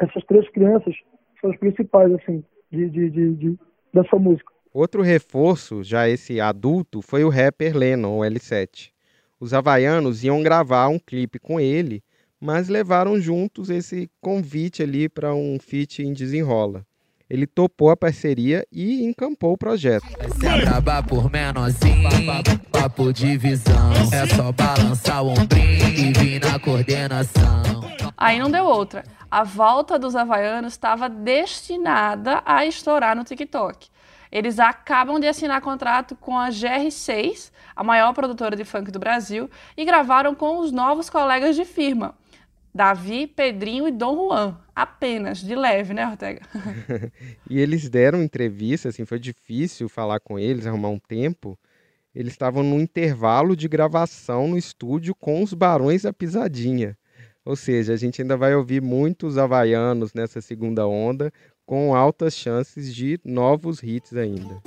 essas 0.00 0.24
três 0.24 0.48
crianças 0.50 0.94
são 1.40 1.50
as 1.50 1.58
principais, 1.58 2.12
assim, 2.14 2.44
de, 2.70 2.90
de, 2.90 3.10
de, 3.10 3.34
de 3.34 3.58
dessa 3.92 4.16
música. 4.16 4.55
Outro 4.78 5.00
reforço, 5.00 5.82
já 5.82 6.06
esse 6.06 6.38
adulto, 6.38 7.00
foi 7.00 7.24
o 7.24 7.30
rapper 7.30 7.74
Lennon, 7.74 8.18
o 8.18 8.20
L7. 8.20 8.90
Os 9.40 9.54
havaianos 9.54 10.22
iam 10.22 10.42
gravar 10.42 10.88
um 10.88 10.98
clipe 10.98 11.38
com 11.38 11.58
ele, 11.58 12.04
mas 12.38 12.68
levaram 12.68 13.18
juntos 13.18 13.70
esse 13.70 14.10
convite 14.20 14.82
ali 14.82 15.08
para 15.08 15.34
um 15.34 15.58
feat 15.58 16.02
em 16.02 16.12
desenrola. 16.12 16.84
Ele 17.26 17.46
topou 17.46 17.88
a 17.88 17.96
parceria 17.96 18.66
e 18.70 19.02
encampou 19.02 19.54
o 19.54 19.56
projeto. 19.56 20.04
Se 20.38 20.46
acabar 20.46 21.02
por 21.06 21.30
menorzinho, 21.30 22.10
papo 22.70 23.14
de 23.14 23.38
visão. 23.38 23.92
É 24.12 24.26
só 24.26 24.52
balançar 24.52 25.24
o 25.24 25.30
ombrinho 25.30 25.88
e 25.88 26.12
vir 26.12 26.38
na 26.38 26.58
coordenação. 26.58 27.64
Aí 28.14 28.38
não 28.38 28.50
deu 28.50 28.66
outra. 28.66 29.04
A 29.30 29.42
volta 29.42 29.98
dos 29.98 30.14
havaianos 30.14 30.74
estava 30.74 31.08
destinada 31.08 32.42
a 32.44 32.66
estourar 32.66 33.16
no 33.16 33.24
TikTok. 33.24 33.88
Eles 34.36 34.58
acabam 34.58 35.18
de 35.18 35.26
assinar 35.26 35.62
contrato 35.62 36.14
com 36.14 36.38
a 36.38 36.50
GR6, 36.50 37.50
a 37.74 37.82
maior 37.82 38.12
produtora 38.12 38.54
de 38.54 38.66
funk 38.66 38.90
do 38.90 38.98
Brasil, 38.98 39.48
e 39.74 39.82
gravaram 39.82 40.34
com 40.34 40.58
os 40.58 40.70
novos 40.70 41.08
colegas 41.08 41.56
de 41.56 41.64
firma, 41.64 42.14
Davi, 42.74 43.26
Pedrinho 43.26 43.88
e 43.88 43.90
Dom 43.90 44.28
Juan. 44.28 44.58
Apenas, 44.74 45.38
de 45.38 45.54
leve, 45.54 45.94
né, 45.94 46.06
Ortega? 46.06 46.42
e 47.48 47.58
eles 47.58 47.88
deram 47.88 48.22
entrevista, 48.22 48.90
assim, 48.90 49.06
foi 49.06 49.18
difícil 49.18 49.88
falar 49.88 50.20
com 50.20 50.38
eles, 50.38 50.66
arrumar 50.66 50.90
um 50.90 50.98
tempo. 50.98 51.58
Eles 52.14 52.34
estavam 52.34 52.62
no 52.62 52.78
intervalo 52.78 53.56
de 53.56 53.66
gravação 53.66 54.48
no 54.48 54.58
estúdio 54.58 55.14
com 55.14 55.42
os 55.42 55.54
Barões 55.54 56.02
da 56.02 56.12
Pisadinha. 56.12 56.94
Ou 57.42 57.56
seja, 57.56 57.94
a 57.94 57.96
gente 57.96 58.20
ainda 58.20 58.36
vai 58.36 58.54
ouvir 58.54 58.82
muitos 58.82 59.38
havaianos 59.38 60.12
nessa 60.12 60.42
segunda 60.42 60.86
onda, 60.86 61.32
com 61.66 61.94
altas 61.94 62.34
chances 62.34 62.94
de 62.94 63.20
novos 63.24 63.82
hits 63.82 64.14
ainda. 64.14 64.62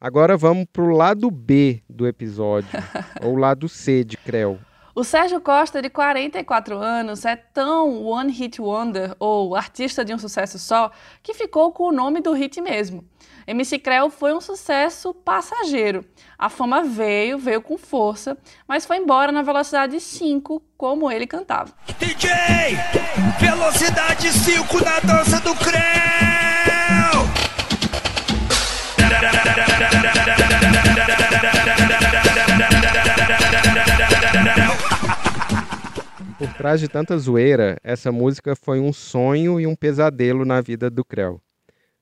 Agora 0.00 0.36
vamos 0.36 0.66
pro 0.72 0.96
lado 0.96 1.30
B 1.30 1.82
do 1.88 2.08
episódio, 2.08 2.70
ou 3.22 3.36
lado 3.36 3.68
C 3.68 4.02
de 4.02 4.16
Creu. 4.16 4.58
O 4.94 5.04
Sérgio 5.04 5.40
Costa, 5.40 5.80
de 5.80 5.88
44 5.88 6.76
anos, 6.76 7.24
é 7.24 7.36
tão 7.36 8.04
one 8.04 8.32
hit 8.32 8.60
wonder, 8.60 9.14
ou 9.20 9.54
artista 9.54 10.04
de 10.04 10.12
um 10.12 10.18
sucesso 10.18 10.58
só, 10.58 10.90
que 11.22 11.32
ficou 11.32 11.70
com 11.70 11.84
o 11.84 11.92
nome 11.92 12.20
do 12.20 12.32
hit 12.32 12.60
mesmo. 12.60 13.04
MC 13.46 13.78
Creu 13.78 14.10
foi 14.10 14.34
um 14.34 14.40
sucesso 14.40 15.14
passageiro. 15.14 16.04
A 16.36 16.48
fama 16.48 16.82
veio, 16.82 17.38
veio 17.38 17.62
com 17.62 17.78
força, 17.78 18.36
mas 18.66 18.84
foi 18.84 18.96
embora 18.96 19.30
na 19.30 19.42
velocidade 19.42 20.00
5, 20.00 20.60
como 20.76 21.10
ele 21.10 21.26
cantava. 21.26 21.72
DJ, 21.98 22.30
velocidade 23.38 24.32
5 24.32 24.84
na 24.84 25.00
dança 25.00 25.40
do 25.40 25.54
Creu. 25.54 25.80
Por 36.60 36.64
trás 36.64 36.78
de 36.78 36.88
tanta 36.88 37.16
zoeira, 37.16 37.78
essa 37.82 38.12
música 38.12 38.54
foi 38.54 38.80
um 38.80 38.92
sonho 38.92 39.58
e 39.58 39.66
um 39.66 39.74
pesadelo 39.74 40.44
na 40.44 40.60
vida 40.60 40.90
do 40.90 41.02
Creu. 41.02 41.40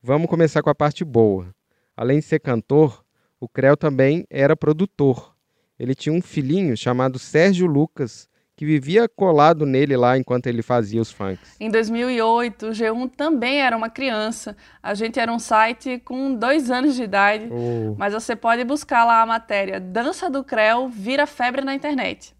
Vamos 0.02 0.28
começar 0.28 0.62
com 0.64 0.68
a 0.68 0.74
parte 0.74 1.04
boa. 1.04 1.54
Além 1.96 2.18
de 2.18 2.24
ser 2.24 2.40
cantor, 2.40 3.04
o 3.38 3.48
Creu 3.48 3.76
também 3.76 4.26
era 4.28 4.56
produtor. 4.56 5.32
Ele 5.78 5.94
tinha 5.94 6.12
um 6.12 6.20
filhinho 6.20 6.76
chamado 6.76 7.20
Sérgio 7.20 7.68
Lucas, 7.68 8.28
que 8.56 8.66
vivia 8.66 9.08
colado 9.08 9.64
nele 9.64 9.96
lá 9.96 10.18
enquanto 10.18 10.48
ele 10.48 10.60
fazia 10.60 11.00
os 11.00 11.12
funks. 11.12 11.54
Em 11.60 11.70
2008, 11.70 12.66
o 12.66 12.70
G1 12.70 13.12
também 13.16 13.60
era 13.62 13.76
uma 13.76 13.88
criança. 13.88 14.56
A 14.82 14.92
gente 14.92 15.20
era 15.20 15.32
um 15.32 15.38
site 15.38 16.02
com 16.04 16.34
dois 16.34 16.68
anos 16.68 16.96
de 16.96 17.04
idade, 17.04 17.48
Oh. 17.48 17.94
mas 17.96 18.12
você 18.12 18.34
pode 18.34 18.64
buscar 18.64 19.04
lá 19.04 19.22
a 19.22 19.26
matéria 19.26 19.78
Dança 19.78 20.28
do 20.28 20.42
Creu 20.42 20.88
vira 20.88 21.28
febre 21.28 21.62
na 21.62 21.76
internet. 21.76 22.36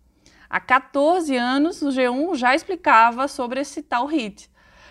Há 0.50 0.60
14 0.60 1.36
anos, 1.36 1.82
o 1.82 1.88
G1 1.88 2.36
já 2.36 2.54
explicava 2.54 3.28
sobre 3.28 3.60
esse 3.60 3.82
tal 3.82 4.06
hit. 4.06 4.50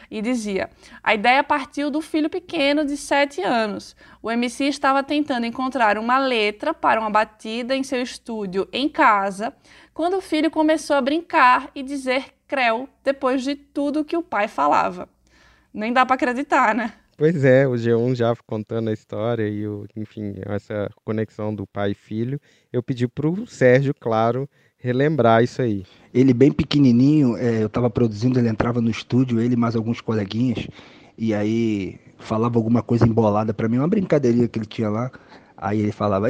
E 0.10 0.22
dizia: 0.22 0.70
a 1.04 1.14
ideia 1.14 1.44
partiu 1.44 1.90
do 1.90 2.02
filho 2.02 2.30
pequeno 2.30 2.86
de 2.86 2.96
7 2.96 3.42
anos. 3.42 3.96
O 4.22 4.32
MC 4.32 4.66
estava 4.66 5.04
tentando 5.04 5.46
encontrar 5.46 5.98
uma 5.98 6.18
letra 6.18 6.74
para 6.74 7.00
uma 7.00 7.10
batida 7.10 7.76
em 7.76 7.84
seu 7.84 8.02
estúdio 8.02 8.68
em 8.72 8.88
casa, 8.88 9.54
quando 9.94 10.18
o 10.18 10.22
filho 10.22 10.50
começou 10.50 10.96
a 10.96 11.02
brincar 11.02 11.70
e 11.76 11.84
dizer 11.84 12.26
creu 12.48 12.88
depois 13.04 13.44
de 13.44 13.56
tudo 13.56 14.06
que 14.06 14.16
o 14.16 14.24
pai 14.24 14.48
falava. 14.48 15.10
Nem 15.74 15.92
dá 15.92 16.06
para 16.06 16.16
acreditar, 16.16 16.74
né? 16.74 16.94
Pois 17.18 17.44
é, 17.44 17.68
o 17.68 17.72
G1 17.72 18.16
já 18.16 18.36
contando 18.46 18.90
a 18.90 18.94
história 18.94 19.50
e, 19.50 19.68
o, 19.68 19.88
enfim, 19.96 20.36
essa 20.46 20.88
conexão 21.04 21.54
do 21.54 21.66
pai 21.66 21.92
e 21.92 21.96
filho. 21.96 22.40
Eu 22.72 22.84
pedi 22.84 23.08
pro 23.08 23.46
Sérgio, 23.48 23.94
claro, 24.00 24.48
relembrar 24.78 25.44
isso 25.44 25.62
aí. 25.62 25.86
Ele 26.14 26.34
bem 26.34 26.52
pequenininho, 26.52 27.36
é, 27.38 27.62
eu 27.62 27.68
estava 27.68 27.90
produzindo, 27.90 28.40
ele 28.40 28.50
entrava 28.50 28.82
no 28.82 28.90
estúdio, 28.90 29.40
ele 29.40 29.56
mais 29.56 29.76
alguns 29.76 30.02
coleguinhas, 30.02 30.68
e 31.18 31.34
aí 31.34 32.00
falava 32.18 32.58
alguma 32.58 32.82
coisa 32.82 33.06
embolada 33.08 33.54
para 33.54 33.68
mim, 33.68 33.78
uma 33.78 33.88
brincadeirinha 33.88 34.48
que 34.48 34.58
ele 34.58 34.66
tinha 34.66 34.90
lá. 34.90 35.12
Aí 35.60 35.80
ele 35.80 35.92
falava, 35.92 36.28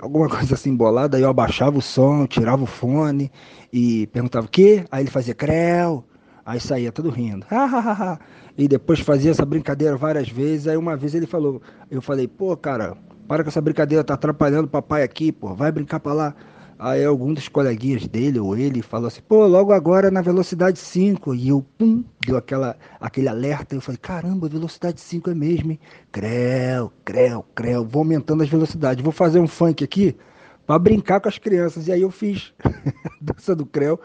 alguma 0.00 0.28
coisa 0.30 0.54
assim 0.54 0.70
embolada, 0.70 1.16
aí 1.16 1.22
eu 1.22 1.28
abaixava 1.28 1.76
o 1.76 1.82
som, 1.82 2.26
tirava 2.26 2.62
o 2.62 2.66
fone 2.66 3.32
e 3.72 4.06
perguntava 4.08 4.46
o 4.46 4.48
quê? 4.48 4.84
Aí 4.92 5.02
ele 5.02 5.10
fazia 5.10 5.34
creu, 5.34 6.04
aí 6.46 6.60
saía 6.60 6.92
todo 6.92 7.10
rindo. 7.10 7.46
E 8.60 8.66
depois 8.66 8.98
fazia 8.98 9.30
essa 9.30 9.46
brincadeira 9.46 9.96
várias 9.96 10.28
vezes, 10.28 10.66
aí 10.66 10.76
uma 10.76 10.96
vez 10.96 11.14
ele 11.14 11.28
falou, 11.28 11.62
eu 11.88 12.02
falei, 12.02 12.26
pô, 12.26 12.56
cara, 12.56 12.96
para 13.28 13.44
com 13.44 13.50
essa 13.50 13.60
brincadeira, 13.60 14.02
tá 14.02 14.14
atrapalhando 14.14 14.64
o 14.64 14.68
papai 14.68 15.04
aqui, 15.04 15.30
pô, 15.30 15.54
vai 15.54 15.70
brincar 15.70 16.00
pra 16.00 16.12
lá. 16.12 16.34
Aí 16.78 17.04
algum 17.04 17.34
dos 17.34 17.48
coleguinhas 17.48 18.06
dele 18.06 18.38
ou 18.38 18.56
ele 18.56 18.82
falou 18.82 19.08
assim, 19.08 19.20
pô, 19.20 19.44
logo 19.46 19.72
agora 19.72 20.12
na 20.12 20.22
velocidade 20.22 20.78
5. 20.78 21.34
E 21.34 21.48
eu, 21.48 21.60
pum, 21.76 22.04
deu 22.24 22.36
aquela, 22.36 22.76
aquele 23.00 23.28
alerta. 23.28 23.74
Eu 23.74 23.80
falei, 23.80 23.98
caramba, 23.98 24.48
velocidade 24.48 25.00
5 25.00 25.30
é 25.30 25.34
mesmo, 25.34 25.72
hein? 25.72 25.80
Creu, 26.12 26.92
creu, 27.04 27.44
creu. 27.54 27.84
Vou 27.84 28.00
aumentando 28.00 28.44
as 28.44 28.48
velocidades. 28.48 29.02
Vou 29.02 29.12
fazer 29.12 29.40
um 29.40 29.48
funk 29.48 29.82
aqui 29.82 30.16
pra 30.64 30.78
brincar 30.78 31.20
com 31.20 31.28
as 31.28 31.36
crianças. 31.36 31.88
E 31.88 31.92
aí 31.92 32.02
eu 32.02 32.12
fiz 32.12 32.54
dança 33.20 33.56
do 33.56 33.66
creu 33.66 33.98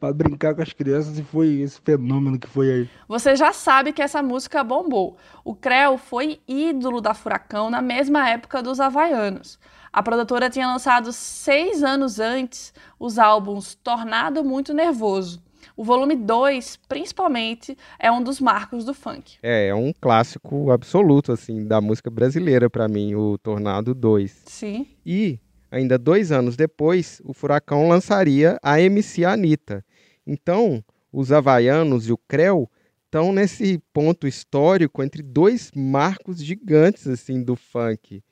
pra 0.00 0.12
brincar 0.12 0.54
com 0.54 0.62
as 0.62 0.72
crianças 0.72 1.18
e 1.18 1.22
foi 1.22 1.60
esse 1.60 1.80
fenômeno 1.80 2.38
que 2.38 2.48
foi 2.48 2.70
aí. 2.70 2.90
Você 3.06 3.36
já 3.36 3.52
sabe 3.52 3.92
que 3.92 4.00
essa 4.00 4.22
música 4.22 4.64
bombou. 4.64 5.18
O 5.44 5.54
Creu 5.54 5.98
foi 5.98 6.40
ídolo 6.48 7.00
da 7.00 7.12
Furacão 7.12 7.68
na 7.68 7.82
mesma 7.82 8.28
época 8.28 8.62
dos 8.62 8.80
Havaianos. 8.80 9.58
A 9.92 10.04
produtora 10.04 10.48
tinha 10.48 10.68
lançado 10.68 11.12
seis 11.12 11.82
anos 11.82 12.20
antes 12.20 12.72
os 12.98 13.18
álbuns 13.18 13.74
Tornado 13.74 14.44
Muito 14.44 14.72
Nervoso. 14.72 15.42
O 15.76 15.82
volume 15.82 16.14
2, 16.14 16.78
principalmente, 16.88 17.76
é 17.98 18.10
um 18.10 18.22
dos 18.22 18.40
marcos 18.40 18.84
do 18.84 18.94
funk. 18.94 19.38
É, 19.42 19.68
é 19.68 19.74
um 19.74 19.92
clássico 19.92 20.70
absoluto, 20.70 21.32
assim, 21.32 21.66
da 21.66 21.80
música 21.80 22.08
brasileira 22.08 22.70
para 22.70 22.86
mim, 22.86 23.16
o 23.16 23.36
Tornado 23.38 23.92
2. 23.92 24.42
Sim. 24.46 24.86
E, 25.04 25.40
ainda 25.70 25.98
dois 25.98 26.30
anos 26.30 26.54
depois, 26.54 27.20
o 27.24 27.32
Furacão 27.32 27.88
lançaria 27.88 28.58
a 28.62 28.80
MC 28.80 29.24
Anitta. 29.24 29.84
Então, 30.24 30.84
os 31.12 31.32
Havaianos 31.32 32.06
e 32.06 32.12
o 32.12 32.18
Creu 32.28 32.70
estão 33.06 33.32
nesse 33.32 33.82
ponto 33.92 34.28
histórico 34.28 35.02
entre 35.02 35.20
dois 35.20 35.72
marcos 35.74 36.40
gigantes, 36.40 37.08
assim, 37.08 37.42
do 37.42 37.56
funk. 37.56 38.22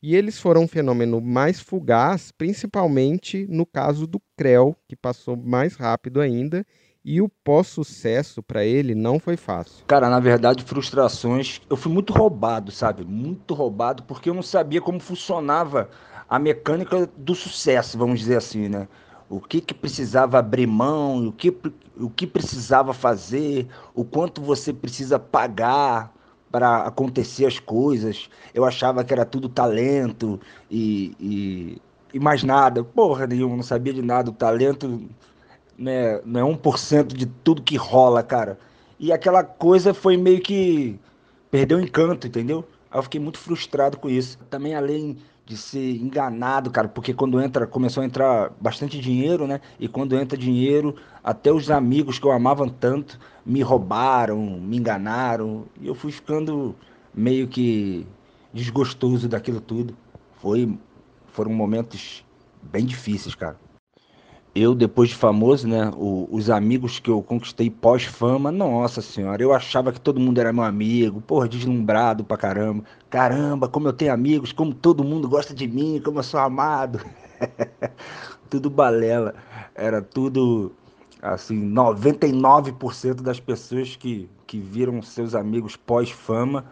E 0.00 0.14
eles 0.14 0.38
foram 0.38 0.62
um 0.62 0.68
fenômeno 0.68 1.20
mais 1.20 1.60
fugaz, 1.60 2.30
principalmente 2.30 3.46
no 3.48 3.66
caso 3.66 4.06
do 4.06 4.22
Creu, 4.36 4.76
que 4.86 4.94
passou 4.94 5.36
mais 5.36 5.74
rápido 5.74 6.20
ainda, 6.20 6.64
e 7.04 7.20
o 7.20 7.28
pós-sucesso 7.28 8.40
para 8.40 8.64
ele 8.64 8.94
não 8.94 9.18
foi 9.18 9.36
fácil. 9.36 9.84
Cara, 9.86 10.08
na 10.08 10.20
verdade, 10.20 10.62
frustrações. 10.62 11.60
Eu 11.68 11.76
fui 11.76 11.90
muito 11.90 12.12
roubado, 12.12 12.70
sabe? 12.70 13.04
Muito 13.04 13.54
roubado, 13.54 14.04
porque 14.04 14.30
eu 14.30 14.34
não 14.34 14.42
sabia 14.42 14.80
como 14.80 15.00
funcionava 15.00 15.88
a 16.28 16.38
mecânica 16.38 17.08
do 17.16 17.34
sucesso, 17.34 17.98
vamos 17.98 18.20
dizer 18.20 18.36
assim, 18.36 18.68
né? 18.68 18.86
O 19.28 19.40
que, 19.40 19.60
que 19.60 19.74
precisava 19.74 20.38
abrir 20.38 20.66
mão, 20.66 21.28
o 21.28 21.32
que, 21.32 21.54
o 21.96 22.08
que 22.08 22.26
precisava 22.26 22.94
fazer, 22.94 23.66
o 23.94 24.04
quanto 24.04 24.40
você 24.40 24.72
precisa 24.72 25.18
pagar 25.18 26.14
para 26.50 26.82
acontecer 26.82 27.46
as 27.46 27.58
coisas. 27.58 28.28
Eu 28.54 28.64
achava 28.64 29.04
que 29.04 29.12
era 29.12 29.24
tudo 29.24 29.48
talento 29.48 30.40
e, 30.70 31.14
e, 31.20 31.82
e 32.14 32.20
mais 32.20 32.42
nada. 32.42 32.82
Porra 32.82 33.26
nenhuma, 33.26 33.56
não 33.56 33.62
sabia 33.62 33.92
de 33.92 34.02
nada. 34.02 34.30
O 34.30 34.34
talento 34.34 35.02
né, 35.76 36.20
não 36.24 36.40
é 36.40 36.54
1% 36.56 37.08
de 37.14 37.26
tudo 37.26 37.62
que 37.62 37.76
rola, 37.76 38.22
cara. 38.22 38.58
E 38.98 39.12
aquela 39.12 39.44
coisa 39.44 39.94
foi 39.94 40.16
meio 40.16 40.40
que 40.40 40.98
perdeu 41.50 41.78
o 41.78 41.80
encanto, 41.80 42.26
entendeu? 42.26 42.64
Aí 42.90 42.98
eu 42.98 43.02
fiquei 43.02 43.20
muito 43.20 43.38
frustrado 43.38 43.96
com 43.96 44.08
isso. 44.08 44.38
Também 44.50 44.74
além 44.74 45.18
de 45.48 45.56
ser 45.56 45.96
enganado, 45.96 46.70
cara, 46.70 46.88
porque 46.88 47.14
quando 47.14 47.40
entra, 47.40 47.66
começou 47.66 48.02
a 48.02 48.06
entrar 48.06 48.52
bastante 48.60 49.00
dinheiro, 49.00 49.46
né? 49.46 49.60
E 49.80 49.88
quando 49.88 50.14
entra 50.16 50.36
dinheiro, 50.38 50.94
até 51.24 51.50
os 51.52 51.70
amigos 51.70 52.18
que 52.18 52.26
eu 52.26 52.32
amava 52.32 52.68
tanto 52.70 53.18
me 53.46 53.62
roubaram, 53.62 54.38
me 54.60 54.76
enganaram, 54.76 55.64
e 55.80 55.86
eu 55.88 55.94
fui 55.94 56.12
ficando 56.12 56.76
meio 57.14 57.48
que 57.48 58.06
desgostoso 58.52 59.28
daquilo 59.28 59.60
tudo. 59.60 59.96
Foi 60.40 60.78
foram 61.28 61.52
momentos 61.52 62.24
bem 62.62 62.84
difíceis, 62.84 63.34
cara. 63.34 63.56
Eu, 64.54 64.74
depois 64.74 65.10
de 65.10 65.14
famoso, 65.14 65.68
né? 65.68 65.90
o- 65.96 66.26
os 66.30 66.50
amigos 66.50 66.98
que 66.98 67.10
eu 67.10 67.22
conquistei 67.22 67.70
pós-fama, 67.70 68.50
nossa 68.50 69.00
senhora, 69.00 69.42
eu 69.42 69.52
achava 69.52 69.92
que 69.92 70.00
todo 70.00 70.18
mundo 70.18 70.40
era 70.40 70.52
meu 70.52 70.64
amigo, 70.64 71.20
porra, 71.20 71.48
deslumbrado 71.48 72.24
pra 72.24 72.36
caramba. 72.36 72.82
Caramba, 73.10 73.68
como 73.68 73.88
eu 73.88 73.92
tenho 73.92 74.12
amigos, 74.12 74.52
como 74.52 74.74
todo 74.74 75.02
mundo 75.02 75.28
gosta 75.28 75.54
de 75.54 75.66
mim, 75.66 76.00
como 76.04 76.18
eu 76.18 76.22
sou 76.22 76.38
amado. 76.40 77.00
tudo 78.50 78.68
balela. 78.68 79.34
Era 79.74 80.02
tudo, 80.02 80.72
assim, 81.22 81.56
99% 81.70 83.22
das 83.22 83.40
pessoas 83.40 83.96
que, 83.96 84.28
que 84.46 84.58
viram 84.58 85.00
seus 85.02 85.34
amigos 85.34 85.76
pós-fama 85.76 86.64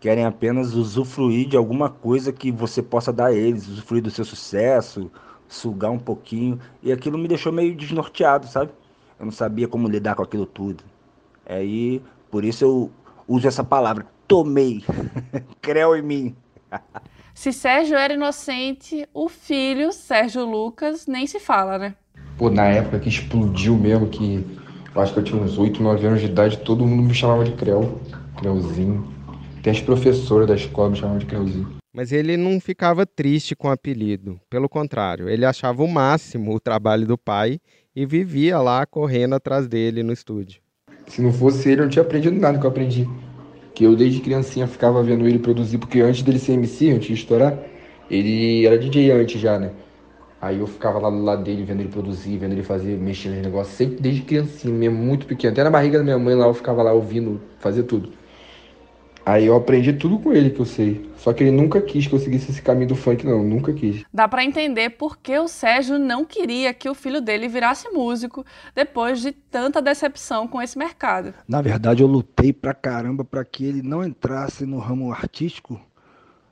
querem 0.00 0.24
apenas 0.26 0.74
usufruir 0.74 1.48
de 1.48 1.56
alguma 1.56 1.88
coisa 1.88 2.32
que 2.32 2.52
você 2.52 2.82
possa 2.82 3.12
dar 3.12 3.26
a 3.26 3.32
eles, 3.32 3.66
usufruir 3.66 4.02
do 4.02 4.10
seu 4.10 4.24
sucesso, 4.24 5.10
sugar 5.48 5.90
um 5.90 5.98
pouquinho. 5.98 6.58
E 6.82 6.92
aquilo 6.92 7.16
me 7.16 7.26
deixou 7.28 7.52
meio 7.52 7.74
desnorteado, 7.74 8.46
sabe? 8.46 8.70
Eu 9.18 9.24
não 9.26 9.32
sabia 9.32 9.66
como 9.66 9.88
lidar 9.88 10.14
com 10.14 10.22
aquilo 10.22 10.46
tudo. 10.46 10.84
Aí, 11.46 12.02
por 12.30 12.44
isso 12.44 12.64
eu 12.64 12.90
uso 13.26 13.48
essa 13.48 13.64
palavra, 13.64 14.06
tomei. 14.34 14.82
Creu 15.62 15.94
em 15.96 16.02
mim. 16.02 16.36
Se 17.32 17.52
Sérgio 17.52 17.96
era 17.96 18.14
inocente, 18.14 19.08
o 19.14 19.28
filho, 19.28 19.92
Sérgio 19.92 20.44
Lucas, 20.44 21.06
nem 21.06 21.24
se 21.24 21.38
fala, 21.38 21.78
né? 21.78 21.94
Pô, 22.36 22.50
na 22.50 22.64
época 22.64 22.98
que 22.98 23.08
explodiu 23.08 23.76
mesmo, 23.76 24.08
que 24.08 24.44
eu 24.92 25.00
acho 25.00 25.12
que 25.12 25.20
eu 25.20 25.24
tinha 25.24 25.40
uns 25.40 25.56
8, 25.56 25.80
9 25.80 26.04
anos 26.04 26.20
de 26.20 26.26
idade, 26.26 26.58
todo 26.58 26.84
mundo 26.84 27.04
me 27.04 27.14
chamava 27.14 27.44
de 27.44 27.52
Creu, 27.52 28.00
Creuzinho. 28.36 29.08
Até 29.56 29.70
as 29.70 29.80
professoras 29.80 30.48
da 30.48 30.56
escola 30.56 30.90
me 30.90 30.96
chamavam 30.96 31.18
de 31.18 31.26
Creuzinho. 31.26 31.76
Mas 31.92 32.10
ele 32.10 32.36
não 32.36 32.60
ficava 32.60 33.06
triste 33.06 33.54
com 33.54 33.68
o 33.68 33.70
apelido. 33.70 34.40
Pelo 34.50 34.68
contrário, 34.68 35.28
ele 35.28 35.44
achava 35.44 35.80
o 35.84 35.88
máximo 35.88 36.52
o 36.52 36.58
trabalho 36.58 37.06
do 37.06 37.16
pai 37.16 37.60
e 37.94 38.04
vivia 38.04 38.58
lá 38.58 38.84
correndo 38.84 39.36
atrás 39.36 39.68
dele 39.68 40.02
no 40.02 40.12
estúdio. 40.12 40.60
Se 41.06 41.22
não 41.22 41.32
fosse 41.32 41.68
ele, 41.68 41.82
eu 41.82 41.84
não 41.84 41.90
tinha 41.90 42.02
aprendido 42.02 42.36
nada 42.36 42.58
que 42.58 42.66
eu 42.66 42.70
aprendi. 42.70 43.08
Que 43.74 43.84
eu 43.84 43.96
desde 43.96 44.20
criancinha 44.20 44.66
ficava 44.66 45.02
vendo 45.02 45.26
ele 45.26 45.38
produzir, 45.38 45.78
porque 45.78 46.00
antes 46.00 46.22
dele 46.22 46.38
ser 46.38 46.52
MC, 46.52 46.92
antes 46.92 47.08
de 47.08 47.14
estourar, 47.14 47.58
ele 48.10 48.64
era 48.66 48.78
DJ 48.78 49.10
antes 49.10 49.40
já, 49.40 49.58
né? 49.58 49.72
Aí 50.40 50.60
eu 50.60 50.66
ficava 50.66 50.98
lá 50.98 51.10
do 51.10 51.22
lado 51.22 51.42
dele, 51.42 51.64
vendo 51.64 51.80
ele 51.80 51.88
produzir, 51.88 52.36
vendo 52.36 52.52
ele 52.52 52.62
fazer, 52.62 52.98
mexer 52.98 53.30
nos 53.30 53.42
negócios, 53.42 53.76
sempre 53.76 53.96
desde 54.00 54.22
criancinha, 54.22 54.74
mesmo 54.74 54.96
muito 54.96 55.26
pequeno. 55.26 55.52
Até 55.52 55.64
na 55.64 55.70
barriga 55.70 55.98
da 55.98 56.04
minha 56.04 56.18
mãe 56.18 56.34
lá, 56.34 56.46
eu 56.46 56.54
ficava 56.54 56.82
lá 56.82 56.92
ouvindo, 56.92 57.40
fazer 57.58 57.84
tudo. 57.84 58.10
Aí 59.26 59.46
eu 59.46 59.56
aprendi 59.56 59.92
tudo 59.94 60.18
com 60.18 60.32
ele 60.32 60.50
que 60.50 60.60
eu 60.60 60.66
sei. 60.66 61.10
Só 61.16 61.32
que 61.32 61.42
ele 61.42 61.50
nunca 61.50 61.80
quis 61.80 62.06
que 62.06 62.14
eu 62.14 62.18
seguisse 62.18 62.50
esse 62.50 62.60
caminho 62.60 62.88
do 62.88 62.94
funk, 62.94 63.24
não. 63.24 63.42
Nunca 63.42 63.72
quis. 63.72 64.04
Dá 64.12 64.28
pra 64.28 64.44
entender 64.44 64.90
por 64.90 65.16
que 65.16 65.38
o 65.38 65.48
Sérgio 65.48 65.98
não 65.98 66.26
queria 66.26 66.74
que 66.74 66.88
o 66.90 66.94
filho 66.94 67.22
dele 67.22 67.48
virasse 67.48 67.88
músico 67.88 68.44
depois 68.74 69.22
de 69.22 69.32
tanta 69.32 69.80
decepção 69.80 70.46
com 70.46 70.60
esse 70.60 70.76
mercado. 70.76 71.32
Na 71.48 71.62
verdade, 71.62 72.02
eu 72.02 72.06
lutei 72.06 72.52
pra 72.52 72.74
caramba 72.74 73.24
pra 73.24 73.44
que 73.44 73.64
ele 73.64 73.80
não 73.80 74.04
entrasse 74.04 74.66
no 74.66 74.78
ramo 74.78 75.10
artístico, 75.10 75.80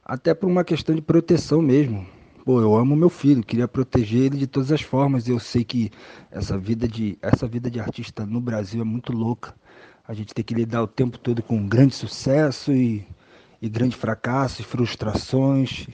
até 0.03 0.33
por 0.33 0.47
uma 0.47 0.65
questão 0.65 0.95
de 0.95 1.03
proteção 1.03 1.61
mesmo. 1.61 2.07
Pô, 2.45 2.61
eu 2.61 2.75
amo 2.75 2.97
meu 2.97 3.11
filho, 3.11 3.45
queria 3.45 3.69
proteger 3.69 4.23
ele 4.23 4.39
de 4.39 4.47
todas 4.47 4.73
as 4.73 4.81
formas. 4.81 5.29
Eu 5.29 5.39
sei 5.39 5.63
que 5.63 5.91
essa 6.31 6.59
vida 6.59 6.89
de 6.89 7.17
essa 7.23 7.47
vida 7.47 7.71
de 7.71 7.79
artista 7.79 8.25
no 8.27 8.41
Brasil 8.41 8.81
é 8.81 8.85
muito 8.85 9.13
louca. 9.13 9.55
A 10.07 10.15
gente 10.15 10.35
tem 10.35 10.45
que 10.45 10.55
lidar 10.55 10.83
o 10.83 10.87
tempo 10.87 11.19
todo 11.19 11.43
com 11.43 11.67
grande 11.67 11.95
sucesso 11.95 12.73
e, 12.73 13.07
e 13.61 13.69
grande 13.69 13.97
fracasso, 13.97 14.61
e 14.61 14.65
frustrações. 14.65 15.87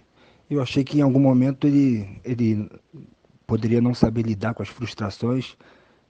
Eu 0.50 0.62
achei 0.62 0.82
que 0.82 0.98
em 0.98 1.02
algum 1.02 1.20
momento 1.20 1.66
ele, 1.66 2.20
ele 2.24 2.70
poderia 3.46 3.80
não 3.80 3.94
saber 3.94 4.22
lidar 4.22 4.54
com 4.54 4.62
as 4.62 4.68
frustrações 4.68 5.56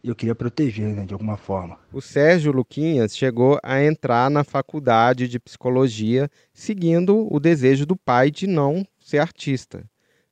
e 0.02 0.08
eu 0.08 0.14
queria 0.14 0.34
proteger, 0.34 0.94
né, 0.94 1.04
de 1.04 1.12
alguma 1.12 1.36
forma. 1.36 1.78
O 1.92 2.00
Sérgio 2.00 2.52
Luquinhas 2.52 3.16
chegou 3.16 3.58
a 3.62 3.82
entrar 3.82 4.30
na 4.30 4.44
faculdade 4.44 5.28
de 5.28 5.40
psicologia, 5.40 6.30
seguindo 6.52 7.26
o 7.32 7.40
desejo 7.40 7.84
do 7.84 7.96
pai 7.96 8.30
de 8.30 8.46
não 8.46 8.86
ser 9.00 9.18
artista. 9.18 9.84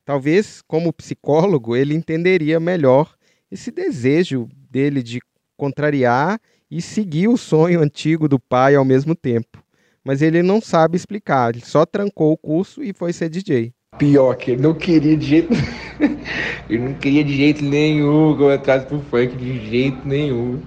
Talvez, 0.05 0.63
como 0.63 0.93
psicólogo, 0.93 1.75
ele 1.75 1.95
entenderia 1.95 2.61
melhor 2.61 3.17
esse 3.51 3.73
desejo 3.73 4.49
dele 4.71 5.03
de 5.03 5.21
contrariar 5.57 6.41
e 6.71 6.81
seguir 6.83 7.29
o 7.29 7.37
sonho 7.37 7.81
antigo 7.81 8.29
do 8.29 8.39
pai 8.39 8.75
ao 8.75 8.85
mesmo 8.85 9.15
tempo. 9.15 9.63
Mas 10.05 10.23
ele 10.23 10.43
não 10.43 10.61
sabe 10.61 10.97
explicar, 10.97 11.55
ele 11.55 11.65
só 11.65 11.85
trancou 11.85 12.33
o 12.33 12.37
curso 12.37 12.83
e 12.83 12.93
foi 12.93 13.13
ser 13.13 13.29
DJ. 13.29 13.73
Pior 13.99 14.35
que 14.37 14.53
ele 14.53 14.63
não 14.63 14.75
queria 14.75 15.17
de 15.17 15.27
jeito 15.27 15.55
Ele 16.69 16.83
não 16.83 16.95
queria 16.95 17.25
de 17.25 17.35
jeito 17.35 17.65
nenhum 17.65 18.37
que 18.37 18.43
eu 18.43 18.55
entrasse 18.55 18.87
pro 18.87 19.01
funk, 19.01 19.37
de 19.37 19.67
jeito 19.71 20.07
nenhum. 20.07 20.61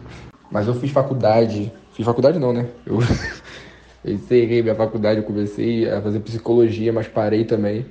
Mas 0.51 0.67
eu 0.67 0.73
fiz 0.73 0.91
faculdade. 0.91 1.71
Fiz 1.93 2.05
faculdade 2.05 2.39
não, 2.39 2.53
né? 2.53 2.67
Eu, 2.85 2.99
eu 4.03 4.13
encerrei 4.13 4.61
minha 4.61 4.75
faculdade, 4.75 5.19
eu 5.19 5.25
comecei 5.25 5.89
a 5.89 6.01
fazer 6.01 6.19
psicologia, 6.21 6.91
mas 6.91 7.07
parei 7.07 7.45
também. 7.45 7.85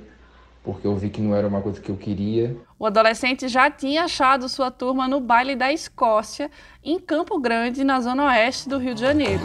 Porque 0.71 0.85
eu 0.85 0.95
vi 0.95 1.09
que 1.09 1.19
não 1.19 1.35
era 1.35 1.47
uma 1.47 1.61
coisa 1.61 1.81
que 1.81 1.89
eu 1.89 1.97
queria. 1.97 2.55
O 2.77 2.85
adolescente 2.85 3.47
já 3.47 3.71
tinha 3.71 4.03
achado 4.03 4.47
sua 4.47 4.69
turma 4.69 5.07
no 5.07 5.19
baile 5.19 5.55
da 5.55 5.73
Escócia, 5.73 6.51
em 6.83 6.99
Campo 6.99 7.39
Grande, 7.39 7.83
na 7.83 7.99
zona 7.99 8.27
oeste 8.27 8.69
do 8.69 8.77
Rio 8.77 8.93
de 8.93 9.01
Janeiro. 9.01 9.41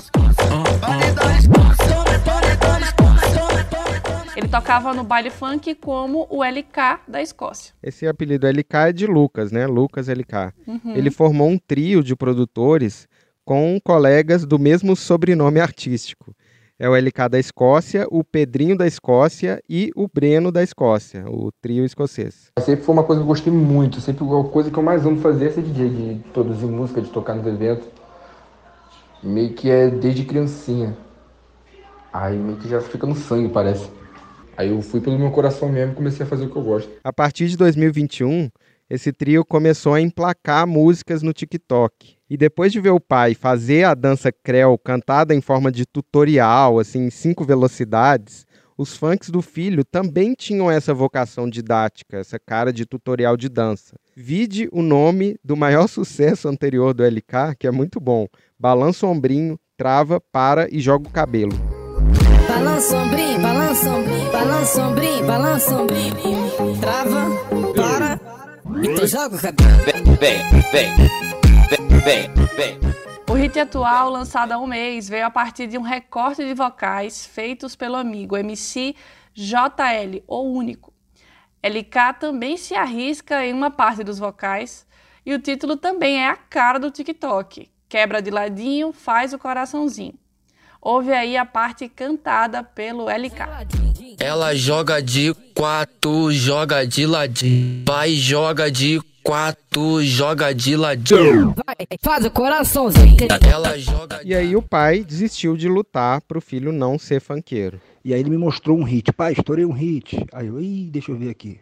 Ele 4.36 4.48
tocava 4.48 4.92
no 4.92 5.02
baile 5.02 5.30
funk 5.30 5.74
como 5.76 6.26
o 6.28 6.44
LK 6.44 7.00
da 7.08 7.22
Escócia. 7.22 7.72
Esse 7.82 8.06
apelido 8.06 8.46
LK 8.46 8.74
é 8.88 8.92
de 8.92 9.06
Lucas, 9.06 9.50
né? 9.50 9.66
Lucas 9.66 10.08
LK. 10.08 10.52
Uhum. 10.66 10.94
Ele 10.94 11.10
formou 11.10 11.48
um 11.48 11.56
trio 11.56 12.02
de 12.02 12.14
produtores 12.14 13.08
com 13.46 13.80
colegas 13.82 14.44
do 14.44 14.58
mesmo 14.58 14.94
sobrenome 14.94 15.58
artístico. 15.58 16.34
É 16.76 16.88
o 16.88 16.96
LK 16.96 17.28
da 17.30 17.38
Escócia, 17.38 18.04
o 18.10 18.24
Pedrinho 18.24 18.76
da 18.76 18.84
Escócia 18.84 19.62
e 19.70 19.92
o 19.94 20.08
Breno 20.12 20.50
da 20.50 20.60
Escócia, 20.60 21.24
o 21.28 21.52
trio 21.62 21.84
escocês. 21.84 22.50
Sempre 22.58 22.84
foi 22.84 22.92
uma 22.92 23.04
coisa 23.04 23.20
que 23.20 23.24
eu 23.24 23.28
gostei 23.28 23.52
muito. 23.52 24.00
Sempre 24.00 24.24
a 24.24 24.42
coisa 24.42 24.72
que 24.72 24.76
eu 24.76 24.82
mais 24.82 25.06
amo 25.06 25.20
fazer 25.20 25.46
é 25.46 25.50
ser 25.50 25.62
DJ, 25.62 25.88
de 25.88 26.24
produzir 26.32 26.66
música, 26.66 27.00
de 27.00 27.10
tocar 27.10 27.36
nos 27.36 27.46
eventos. 27.46 27.86
Meio 29.22 29.54
que 29.54 29.70
é 29.70 29.88
desde 29.88 30.24
criancinha. 30.24 30.96
Aí 32.12 32.36
meio 32.36 32.56
que 32.56 32.68
já 32.68 32.80
fica 32.80 33.06
no 33.06 33.14
sangue, 33.14 33.50
parece. 33.50 33.88
Aí 34.56 34.70
eu 34.70 34.82
fui 34.82 35.00
pelo 35.00 35.16
meu 35.16 35.30
coração 35.30 35.68
mesmo 35.68 35.92
e 35.92 35.94
comecei 35.94 36.26
a 36.26 36.28
fazer 36.28 36.46
o 36.46 36.50
que 36.50 36.56
eu 36.56 36.62
gosto. 36.62 36.90
A 37.04 37.12
partir 37.12 37.46
de 37.46 37.56
2021, 37.56 38.50
esse 38.88 39.12
trio 39.12 39.44
começou 39.44 39.94
a 39.94 40.00
emplacar 40.00 40.66
músicas 40.66 41.22
no 41.22 41.32
TikTok. 41.32 42.16
E 42.28 42.36
depois 42.36 42.72
de 42.72 42.80
ver 42.80 42.90
o 42.90 43.00
pai 43.00 43.34
fazer 43.34 43.84
a 43.84 43.94
dança 43.94 44.30
creu 44.30 44.76
cantada 44.76 45.34
em 45.34 45.40
forma 45.40 45.70
de 45.72 45.86
tutorial, 45.86 46.78
assim, 46.78 47.06
em 47.06 47.10
cinco 47.10 47.44
velocidades, 47.44 48.46
os 48.76 48.96
funks 48.96 49.30
do 49.30 49.40
filho 49.40 49.84
também 49.84 50.34
tinham 50.34 50.70
essa 50.70 50.92
vocação 50.92 51.48
didática, 51.48 52.18
essa 52.18 52.38
cara 52.38 52.72
de 52.72 52.84
tutorial 52.84 53.36
de 53.36 53.48
dança. 53.48 53.96
Vide 54.16 54.68
o 54.72 54.82
nome 54.82 55.36
do 55.44 55.56
maior 55.56 55.86
sucesso 55.88 56.48
anterior 56.48 56.92
do 56.92 57.04
LK, 57.04 57.56
que 57.58 57.66
é 57.66 57.70
muito 57.70 58.00
bom. 58.00 58.26
Balança 58.58 59.06
ombrinho, 59.06 59.58
trava, 59.76 60.20
para 60.20 60.68
e 60.74 60.80
joga 60.80 61.08
o 61.08 61.12
cabelo. 61.12 61.52
Balança 62.48 62.96
ombrinho, 62.96 63.40
balança 63.40 63.90
ombrinho, 63.90 64.32
balança 64.32 64.86
ombrinho, 64.86 65.26
balança 65.26 65.76
ombrinho. 65.76 66.80
Trava, 66.80 67.63
joga 69.06 69.36
o 69.36 69.40
cabelo. 69.40 69.84
Vem, 69.84 70.04
vem, 70.16 70.96
vem, 72.00 72.30
vem. 72.56 72.80
O 73.28 73.34
hit 73.34 73.58
atual, 73.58 74.10
lançado 74.10 74.52
há 74.52 74.58
um 74.58 74.66
mês, 74.66 75.08
veio 75.08 75.26
a 75.26 75.30
partir 75.30 75.66
de 75.66 75.76
um 75.76 75.82
recorte 75.82 76.44
de 76.44 76.54
vocais 76.54 77.26
feitos 77.26 77.74
pelo 77.74 77.96
amigo 77.96 78.36
MC 78.36 78.94
JL, 79.34 80.22
o 80.26 80.42
único. 80.42 80.92
LK 81.62 82.20
também 82.20 82.56
se 82.56 82.74
arrisca 82.74 83.44
em 83.44 83.52
uma 83.52 83.70
parte 83.70 84.04
dos 84.04 84.18
vocais 84.18 84.86
e 85.24 85.32
o 85.34 85.38
título 85.38 85.76
também 85.76 86.22
é 86.22 86.28
a 86.28 86.36
cara 86.36 86.78
do 86.78 86.90
TikTok. 86.90 87.70
Quebra 87.88 88.20
de 88.20 88.30
ladinho, 88.30 88.92
faz 88.92 89.32
o 89.32 89.38
coraçãozinho. 89.38 90.14
Ouve 90.80 91.12
aí 91.12 91.36
a 91.36 91.46
parte 91.46 91.88
cantada 91.88 92.62
pelo 92.62 93.08
LK. 93.08 93.93
Ela 94.18 94.54
joga 94.54 95.02
de 95.02 95.34
quatro, 95.54 96.32
joga 96.32 96.86
de 96.86 97.06
ladinho. 97.06 97.84
Pai 97.84 98.14
joga 98.14 98.70
de 98.70 99.00
quatro, 99.22 100.02
joga 100.02 100.54
de 100.54 100.76
ladinho. 100.76 101.54
Faz 102.00 102.24
o 102.24 102.30
coraçãozinho. 102.30 103.16
Ela 103.50 103.78
joga 103.78 104.20
E 104.24 104.34
aí 104.34 104.54
o 104.54 104.62
pai 104.62 105.04
desistiu 105.04 105.56
de 105.56 105.68
lutar 105.68 106.20
pro 106.22 106.40
filho 106.40 106.72
não 106.72 106.98
ser 106.98 107.20
funkeiro. 107.20 107.80
E 108.04 108.12
aí 108.12 108.20
ele 108.20 108.30
me 108.30 108.38
mostrou 108.38 108.78
um 108.78 108.84
hit. 108.84 109.12
Pai, 109.12 109.32
estourei 109.32 109.64
um 109.64 109.72
hit. 109.72 110.16
Aí 110.32 110.46
eu, 110.46 110.60
ih, 110.60 110.90
deixa 110.90 111.10
eu 111.10 111.16
ver 111.16 111.30
aqui. 111.30 111.58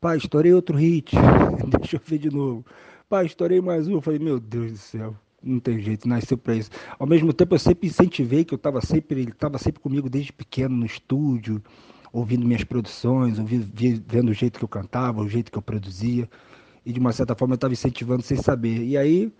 Pai, 0.00 0.18
estourei 0.18 0.52
outro 0.52 0.76
hit. 0.76 1.16
deixa 1.80 1.96
eu 1.96 2.00
ver 2.04 2.18
de 2.18 2.30
novo. 2.30 2.64
Pai, 3.08 3.24
estourei 3.24 3.60
mais 3.60 3.88
um. 3.88 3.92
Eu 3.94 4.00
falei, 4.02 4.18
meu 4.18 4.38
Deus 4.38 4.72
do 4.72 4.78
céu. 4.78 5.16
Não 5.42 5.60
tem 5.60 5.78
jeito, 5.78 6.08
nasceu 6.08 6.36
pra 6.36 6.54
isso. 6.56 6.70
Ao 6.98 7.06
mesmo 7.06 7.32
tempo, 7.32 7.54
eu 7.54 7.58
sempre 7.58 7.88
incentivei 7.88 8.44
que 8.44 8.52
eu 8.52 8.58
tava 8.58 8.80
sempre, 8.80 9.20
ele 9.20 9.30
estava 9.30 9.56
sempre 9.58 9.80
comigo 9.80 10.10
desde 10.10 10.32
pequeno 10.32 10.76
no 10.76 10.84
estúdio, 10.86 11.62
ouvindo 12.12 12.44
minhas 12.46 12.64
produções, 12.64 13.38
ouvindo, 13.38 13.68
vi- 13.72 14.02
vendo 14.06 14.30
o 14.30 14.34
jeito 14.34 14.58
que 14.58 14.64
eu 14.64 14.68
cantava, 14.68 15.22
o 15.22 15.28
jeito 15.28 15.52
que 15.52 15.56
eu 15.58 15.62
produzia. 15.62 16.28
E 16.84 16.92
de 16.92 16.98
uma 17.00 17.12
certa 17.12 17.34
forma 17.36 17.54
eu 17.54 17.56
estava 17.56 17.72
incentivando 17.72 18.22
sem 18.22 18.36
saber. 18.36 18.82
E 18.84 18.96
aí, 18.96 19.32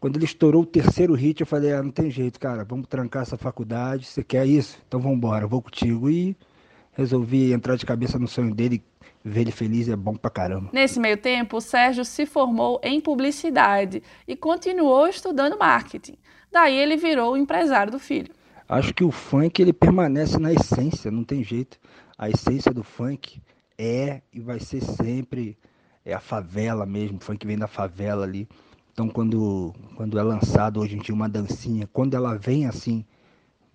quando 0.00 0.16
ele 0.16 0.24
estourou 0.26 0.62
o 0.62 0.66
terceiro 0.66 1.14
hit, 1.14 1.40
eu 1.40 1.46
falei, 1.46 1.72
ah, 1.74 1.82
não 1.82 1.90
tem 1.92 2.10
jeito, 2.10 2.40
cara, 2.40 2.64
vamos 2.64 2.88
trancar 2.88 3.22
essa 3.22 3.36
faculdade, 3.38 4.06
você 4.06 4.24
quer 4.24 4.46
isso? 4.46 4.78
Então 4.88 5.00
vamos 5.00 5.18
embora, 5.18 5.46
vou 5.46 5.62
contigo. 5.62 6.10
E 6.10 6.36
resolvi 6.92 7.52
entrar 7.52 7.76
de 7.76 7.86
cabeça 7.86 8.18
no 8.18 8.28
sonho 8.28 8.54
dele, 8.54 8.82
ver 9.24 9.42
ele 9.42 9.50
feliz 9.50 9.88
é 9.88 9.96
bom 9.96 10.14
pra 10.14 10.30
caramba. 10.30 10.70
Nesse 10.72 10.98
meio 10.98 11.16
tempo, 11.16 11.56
o 11.56 11.60
Sérgio 11.60 12.04
se 12.04 12.26
formou 12.26 12.80
em 12.82 13.00
publicidade 13.00 14.02
e 14.26 14.36
continuou 14.36 15.06
estudando 15.08 15.58
marketing. 15.58 16.16
Daí 16.50 16.76
ele 16.76 16.96
virou 16.96 17.32
o 17.32 17.36
empresário 17.36 17.92
do 17.92 17.98
filho. 17.98 18.32
Acho 18.68 18.94
que 18.94 19.04
o 19.04 19.10
funk 19.10 19.60
ele 19.60 19.72
permanece 19.72 20.38
na 20.38 20.52
essência, 20.52 21.10
não 21.10 21.24
tem 21.24 21.42
jeito. 21.42 21.78
A 22.16 22.30
essência 22.30 22.72
do 22.72 22.84
funk 22.84 23.42
é 23.76 24.22
e 24.32 24.40
vai 24.40 24.60
ser 24.60 24.82
sempre 24.82 25.58
é 26.04 26.12
a 26.12 26.20
favela 26.20 26.86
mesmo, 26.86 27.18
o 27.18 27.20
funk 27.20 27.46
vem 27.46 27.58
da 27.58 27.66
favela 27.66 28.24
ali. 28.24 28.48
Então 28.92 29.08
quando 29.08 29.74
quando 29.96 30.18
é 30.18 30.22
lançado 30.22 30.80
hoje 30.80 30.96
em 30.96 31.00
dia 31.00 31.14
uma 31.14 31.28
dancinha, 31.28 31.88
quando 31.92 32.14
ela 32.14 32.36
vem 32.36 32.66
assim, 32.66 33.04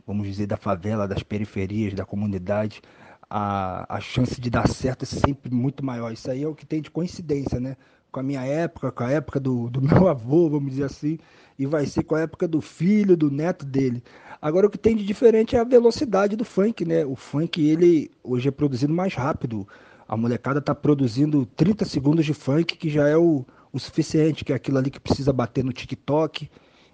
vamos 0.05 0.27
dizer 0.27 0.47
da 0.47 0.57
favela, 0.57 1.07
das 1.07 1.23
periferias, 1.23 1.93
da 1.93 2.05
comunidade, 2.05 2.81
a, 3.29 3.97
a 3.97 3.99
chance 3.99 4.39
de 4.39 4.49
dar 4.49 4.67
certo 4.67 5.03
é 5.03 5.05
sempre 5.05 5.53
muito 5.53 5.83
maior. 5.83 6.11
Isso 6.11 6.29
aí 6.29 6.43
é 6.43 6.47
o 6.47 6.55
que 6.55 6.65
tem 6.65 6.81
de 6.81 6.91
coincidência, 6.91 7.59
né? 7.59 7.75
Com 8.11 8.19
a 8.19 8.23
minha 8.23 8.43
época, 8.43 8.91
com 8.91 9.03
a 9.03 9.11
época 9.11 9.39
do, 9.39 9.69
do 9.69 9.81
meu 9.83 10.07
avô, 10.07 10.49
vamos 10.49 10.71
dizer 10.71 10.85
assim, 10.85 11.17
e 11.57 11.65
vai 11.65 11.85
ser 11.85 12.03
com 12.03 12.15
a 12.15 12.21
época 12.21 12.47
do 12.47 12.61
filho, 12.61 13.17
do 13.17 13.29
neto 13.31 13.65
dele. 13.65 14.03
Agora 14.41 14.67
o 14.67 14.69
que 14.69 14.77
tem 14.77 14.95
de 14.95 15.05
diferente 15.05 15.55
é 15.55 15.59
a 15.59 15.63
velocidade 15.63 16.35
do 16.35 16.45
funk, 16.45 16.85
né? 16.85 17.05
O 17.05 17.15
funk 17.15 17.65
ele 17.65 18.11
hoje 18.23 18.47
é 18.47 18.51
produzido 18.51 18.93
mais 18.93 19.13
rápido. 19.13 19.67
A 20.07 20.15
molecada 20.15 20.61
tá 20.61 20.75
produzindo 20.75 21.45
30 21.45 21.83
segundos 21.85 22.25
de 22.25 22.33
funk 22.33 22.77
que 22.77 22.89
já 22.89 23.07
é 23.07 23.17
o, 23.17 23.45
o 23.73 23.79
suficiente, 23.79 24.45
que 24.45 24.53
é 24.53 24.55
aquilo 24.55 24.77
ali 24.77 24.91
que 24.91 24.99
precisa 24.99 25.33
bater 25.33 25.63
no 25.63 25.73
TikTok 25.73 26.49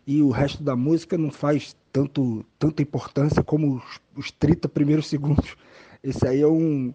e 0.08 0.22
o 0.22 0.30
resto 0.30 0.64
da 0.64 0.76
música 0.76 1.18
não 1.18 1.30
faz 1.30 1.76
tanto 1.92 2.46
tanta 2.58 2.82
importância 2.82 3.44
como 3.44 3.76
os, 3.76 4.00
os 4.16 4.32
30 4.32 4.70
primeiros 4.70 5.08
segundos. 5.08 5.56
Esse 6.04 6.28
aí 6.28 6.42
é 6.42 6.48
um, 6.48 6.94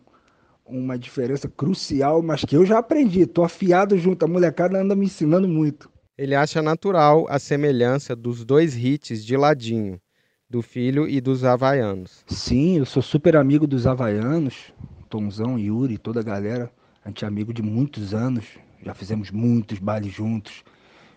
uma 0.64 0.98
diferença 0.98 1.48
crucial, 1.48 2.22
mas 2.22 2.44
que 2.44 2.56
eu 2.56 2.66
já 2.66 2.78
aprendi. 2.78 3.26
Tô 3.26 3.44
afiado 3.44 3.96
junto, 3.96 4.24
a 4.24 4.28
molecada 4.28 4.80
anda 4.80 4.96
me 4.96 5.06
ensinando 5.06 5.46
muito. 5.46 5.90
Ele 6.18 6.34
acha 6.34 6.60
natural 6.62 7.26
a 7.28 7.38
semelhança 7.38 8.16
dos 8.16 8.44
dois 8.44 8.74
hits 8.74 9.24
de 9.24 9.36
ladinho, 9.36 10.00
do 10.48 10.62
filho 10.62 11.08
e 11.08 11.20
dos 11.20 11.44
havaianos. 11.44 12.24
Sim, 12.26 12.78
eu 12.78 12.86
sou 12.86 13.02
super 13.02 13.36
amigo 13.36 13.66
dos 13.66 13.86
havaianos, 13.86 14.72
Tomzão, 15.08 15.58
Yuri, 15.58 15.98
toda 15.98 16.20
a 16.20 16.22
galera. 16.22 16.70
A 17.04 17.08
gente 17.08 17.24
é 17.24 17.28
amigo 17.28 17.52
de 17.52 17.62
muitos 17.62 18.12
anos, 18.14 18.46
já 18.82 18.94
fizemos 18.94 19.30
muitos 19.30 19.78
bailes 19.78 20.12
juntos, 20.12 20.64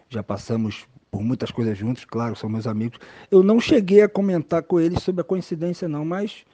já 0.10 0.21
passamos 0.21 0.86
por 1.10 1.23
muitas 1.23 1.49
coisas 1.49 1.75
juntos, 1.78 2.06
claro, 2.06 2.36
são 2.36 2.49
meus 2.49 2.67
amigos. 2.67 2.99
Eu 3.32 3.41
não 3.41 3.60
cheguei 3.60 4.02
a 4.02 4.10
comentar 4.10 4.62
com 4.62 4.80
eles 4.80 5.02
sobre 5.02 5.21
a 5.21 5.23
coincidência, 5.23 5.88
não, 5.88 6.06
mas 6.06 6.45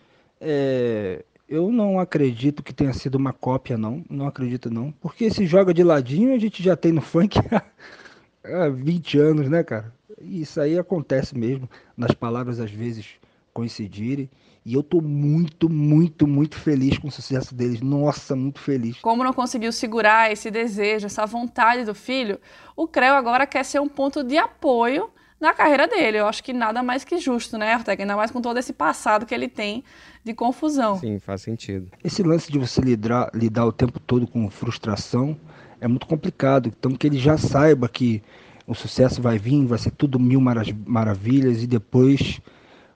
é, 0.46 1.26
eu 1.50 1.72
não 1.72 2.00
acredito 2.00 2.62
que 2.62 2.74
tenha 2.74 2.94
sido 2.94 3.16
uma 3.16 3.34
cópia, 3.34 3.78
não. 3.78 4.04
Não 4.10 4.28
acredito, 4.28 4.70
não. 4.70 4.92
Porque 4.92 5.30
se 5.32 5.46
joga 5.46 5.74
de 5.74 5.84
ladinho, 5.84 6.34
a 6.34 6.38
gente 6.38 6.62
já 6.62 6.76
tem 6.76 6.92
no 6.92 7.02
funk 7.02 7.40
há 8.46 8.70
20 8.70 9.18
anos, 9.18 9.50
né, 9.50 9.64
cara? 9.64 9.92
E 10.22 10.42
Isso 10.42 10.62
aí 10.62 10.78
acontece 10.78 11.36
mesmo, 11.38 11.70
nas 11.98 12.12
palavras 12.12 12.60
às 12.60 12.72
vezes 12.72 13.16
coincidirem. 13.54 14.30
E 14.64 14.74
eu 14.74 14.82
tô 14.82 15.00
muito, 15.00 15.70
muito, 15.70 16.28
muito 16.28 16.58
feliz 16.58 16.98
com 16.98 17.08
o 17.08 17.12
sucesso 17.12 17.54
deles. 17.54 17.82
Nossa, 17.82 18.36
muito 18.36 18.60
feliz. 18.60 19.00
Como 19.00 19.24
não 19.24 19.34
conseguiu 19.34 19.72
segurar 19.72 20.32
esse 20.32 20.50
desejo, 20.50 21.06
essa 21.06 21.26
vontade 21.26 21.86
do 21.86 21.94
filho, 21.94 22.40
o 22.76 22.88
Creu 22.88 23.14
agora 23.14 23.46
quer 23.46 23.64
ser 23.64 23.80
um 23.80 23.88
ponto 23.88 24.24
de 24.24 24.38
apoio 24.38 25.10
na 25.40 25.54
carreira 25.54 25.88
dele. 25.88 26.18
Eu 26.18 26.28
acho 26.28 26.44
que 26.44 26.54
nada 26.54 26.82
mais 26.82 27.04
que 27.04 27.18
justo, 27.18 27.58
né, 27.58 27.76
Ortega? 27.76 28.04
Ainda 28.04 28.16
mais 28.16 28.32
com 28.32 28.42
todo 28.42 28.58
esse 28.58 28.74
passado 28.74 29.26
que 29.26 29.34
ele 29.34 29.48
tem 29.48 29.84
de 30.24 30.34
confusão. 30.34 31.00
Sim, 31.00 31.20
faz 31.20 31.42
sentido. 31.42 31.88
Esse 32.04 32.24
lance 32.24 32.52
de 32.52 32.58
você 32.58 32.82
lidar, 32.82 33.30
lidar 33.34 33.66
o 33.66 33.72
tempo 33.72 34.00
todo 34.00 34.26
com 34.26 34.50
frustração 34.50 35.38
é 35.80 35.88
muito 35.88 36.08
complicado. 36.08 36.72
Então 36.78 36.92
que 36.94 37.06
ele 37.08 37.18
já 37.18 37.38
saiba 37.38 37.88
que 37.88 38.24
o 38.68 38.74
sucesso 38.74 39.22
vai 39.22 39.38
vir, 39.38 39.66
vai 39.66 39.78
ser 39.78 39.92
tudo 39.92 40.20
mil 40.20 40.42
mara- 40.42 40.64
maravilhas 40.86 41.62
e 41.62 41.68
depois 41.68 42.42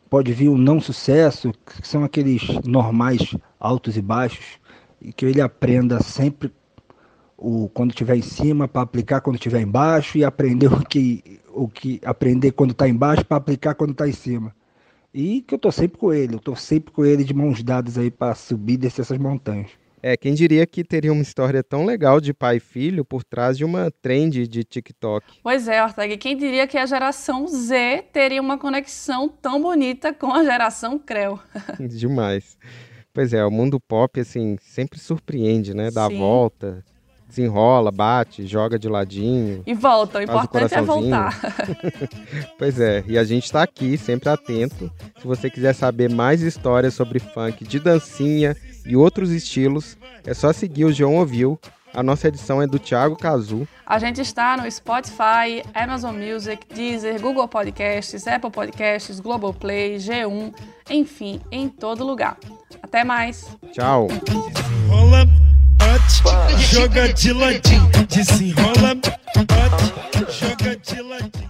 pode 0.10 0.34
vir 0.34 0.50
um 0.50 0.58
não 0.58 0.82
sucesso, 0.82 1.52
que 1.52 1.88
são 1.88 2.04
aqueles 2.04 2.42
normais 2.66 3.36
altos 3.60 3.96
e 3.96 4.02
baixos, 4.02 4.58
e 5.00 5.14
que 5.14 5.24
ele 5.24 5.40
aprenda 5.40 6.02
sempre 6.02 6.52
o 7.40 7.70
quando 7.74 7.92
estiver 7.92 8.18
em 8.18 8.22
cima 8.22 8.68
para 8.68 8.82
aplicar 8.82 9.22
quando 9.22 9.38
estiver 9.38 9.62
embaixo 9.62 10.18
e 10.18 10.24
aprender 10.24 10.68
o 10.72 10.86
que 10.86 11.40
o 11.52 11.68
que 11.68 12.00
aprender 12.06 12.52
quando 12.52 12.72
está 12.72 12.88
embaixo 12.88 13.26
para 13.26 13.38
aplicar 13.38 13.76
quando 13.76 13.92
está 13.92 14.08
em 14.08 14.14
cima. 14.14 14.54
E 15.14 15.42
que 15.42 15.56
eu 15.56 15.60
tô 15.60 15.72
sempre 15.72 15.98
com 15.98 16.14
ele, 16.14 16.36
eu 16.36 16.40
tô 16.40 16.56
sempre 16.56 16.92
com 16.92 17.04
ele 17.04 17.24
de 17.24 17.34
mãos 17.34 17.64
dadas 17.64 17.98
aí 17.98 18.12
para 18.12 18.36
subir 18.36 18.74
e 18.74 18.78
descer 18.78 19.02
essas 19.02 19.18
montanhas. 19.18 19.72
É, 20.02 20.16
quem 20.16 20.34
diria 20.34 20.66
que 20.66 20.82
teria 20.84 21.12
uma 21.12 21.22
história 21.22 21.62
tão 21.62 21.84
legal 21.84 22.22
de 22.22 22.34
pai 22.34 22.58
e 22.58 22.60
filho 22.60 23.04
por 23.04 23.22
trás 23.24 23.58
de 23.58 23.66
uma 23.66 23.92
trend 24.02 24.48
de 24.48 24.64
TikTok? 24.64 25.26
Pois 25.44 25.68
é, 25.68 25.84
Ortega, 25.84 26.16
quem 26.16 26.38
diria 26.38 26.66
que 26.68 26.78
a 26.78 26.86
geração 26.86 27.46
Z 27.48 28.06
teria 28.14 28.42
uma 28.42 28.58
conexão 28.58 29.28
tão 29.28 29.62
bonita 29.62 30.14
com 30.14 30.32
a 30.32 30.44
geração 30.44 30.98
Creu? 30.98 31.38
Demais. 31.80 32.58
Pois 33.14 33.34
é, 33.34 33.44
o 33.44 33.52
mundo 33.52 33.80
pop, 33.80 34.20
assim, 34.20 34.56
sempre 34.62 35.00
surpreende, 35.00 35.74
né? 35.74 35.92
Dá 35.92 36.06
a 36.06 36.10
Sim. 36.10 36.20
volta, 36.20 36.86
desenrola, 37.30 37.92
bate, 37.92 38.46
joga 38.46 38.78
de 38.78 38.90
ladinho. 38.90 39.64
E 39.66 39.74
volta, 39.74 40.20
o 40.20 40.22
importante 40.22 40.74
é 40.74 40.82
coraçãozinho. 40.82 41.10
voltar. 41.10 41.40
Pois 42.58 42.80
é, 42.80 43.04
e 43.08 43.18
a 43.18 43.24
gente 43.24 43.46
está 43.46 43.64
aqui, 43.64 43.98
sempre 43.98 44.28
atento. 44.28 44.92
Se 45.20 45.26
você 45.26 45.50
quiser 45.50 45.74
saber 45.74 46.10
mais 46.10 46.42
histórias 46.42 46.94
sobre 46.94 47.20
funk 47.20 47.64
de 47.64 47.80
dancinha 47.80 48.56
e 48.86 48.96
outros 48.96 49.32
estilos, 49.32 49.98
é 50.26 50.34
só 50.34 50.52
seguir 50.52 50.86
o 50.86 50.92
João 50.92 51.16
Ouviu. 51.16 51.58
A 51.94 52.04
nossa 52.04 52.28
edição 52.28 52.62
é 52.62 52.68
do 52.68 52.78
Thiago 52.78 53.16
Cazu. 53.16 53.68
A 53.86 53.98
gente 53.98 54.22
está 54.22 54.56
no 54.58 54.70
Spotify, 54.70 55.64
Amazon 55.74 56.16
Music, 56.16 56.66
Deezer, 56.74 57.20
Google 57.20 57.48
Podcasts, 57.48 58.28
Apple 58.28 58.52
Podcasts, 58.52 59.20
Globoplay, 59.20 59.96
G1, 59.96 60.54
enfim, 60.90 61.42
em 61.52 61.68
todo 61.68 62.06
lugar. 62.06 62.38
Até 62.84 63.04
mais! 63.04 63.58
Tchau! 63.72 64.08
bote, 65.98 66.58
joga 66.72 67.08
de 67.14 67.34
ladinho, 67.34 67.90
desenrola, 68.10 68.96
bote, 68.96 70.32
joga 70.40 70.76
de 70.76 71.02
ladinho. 71.02 71.49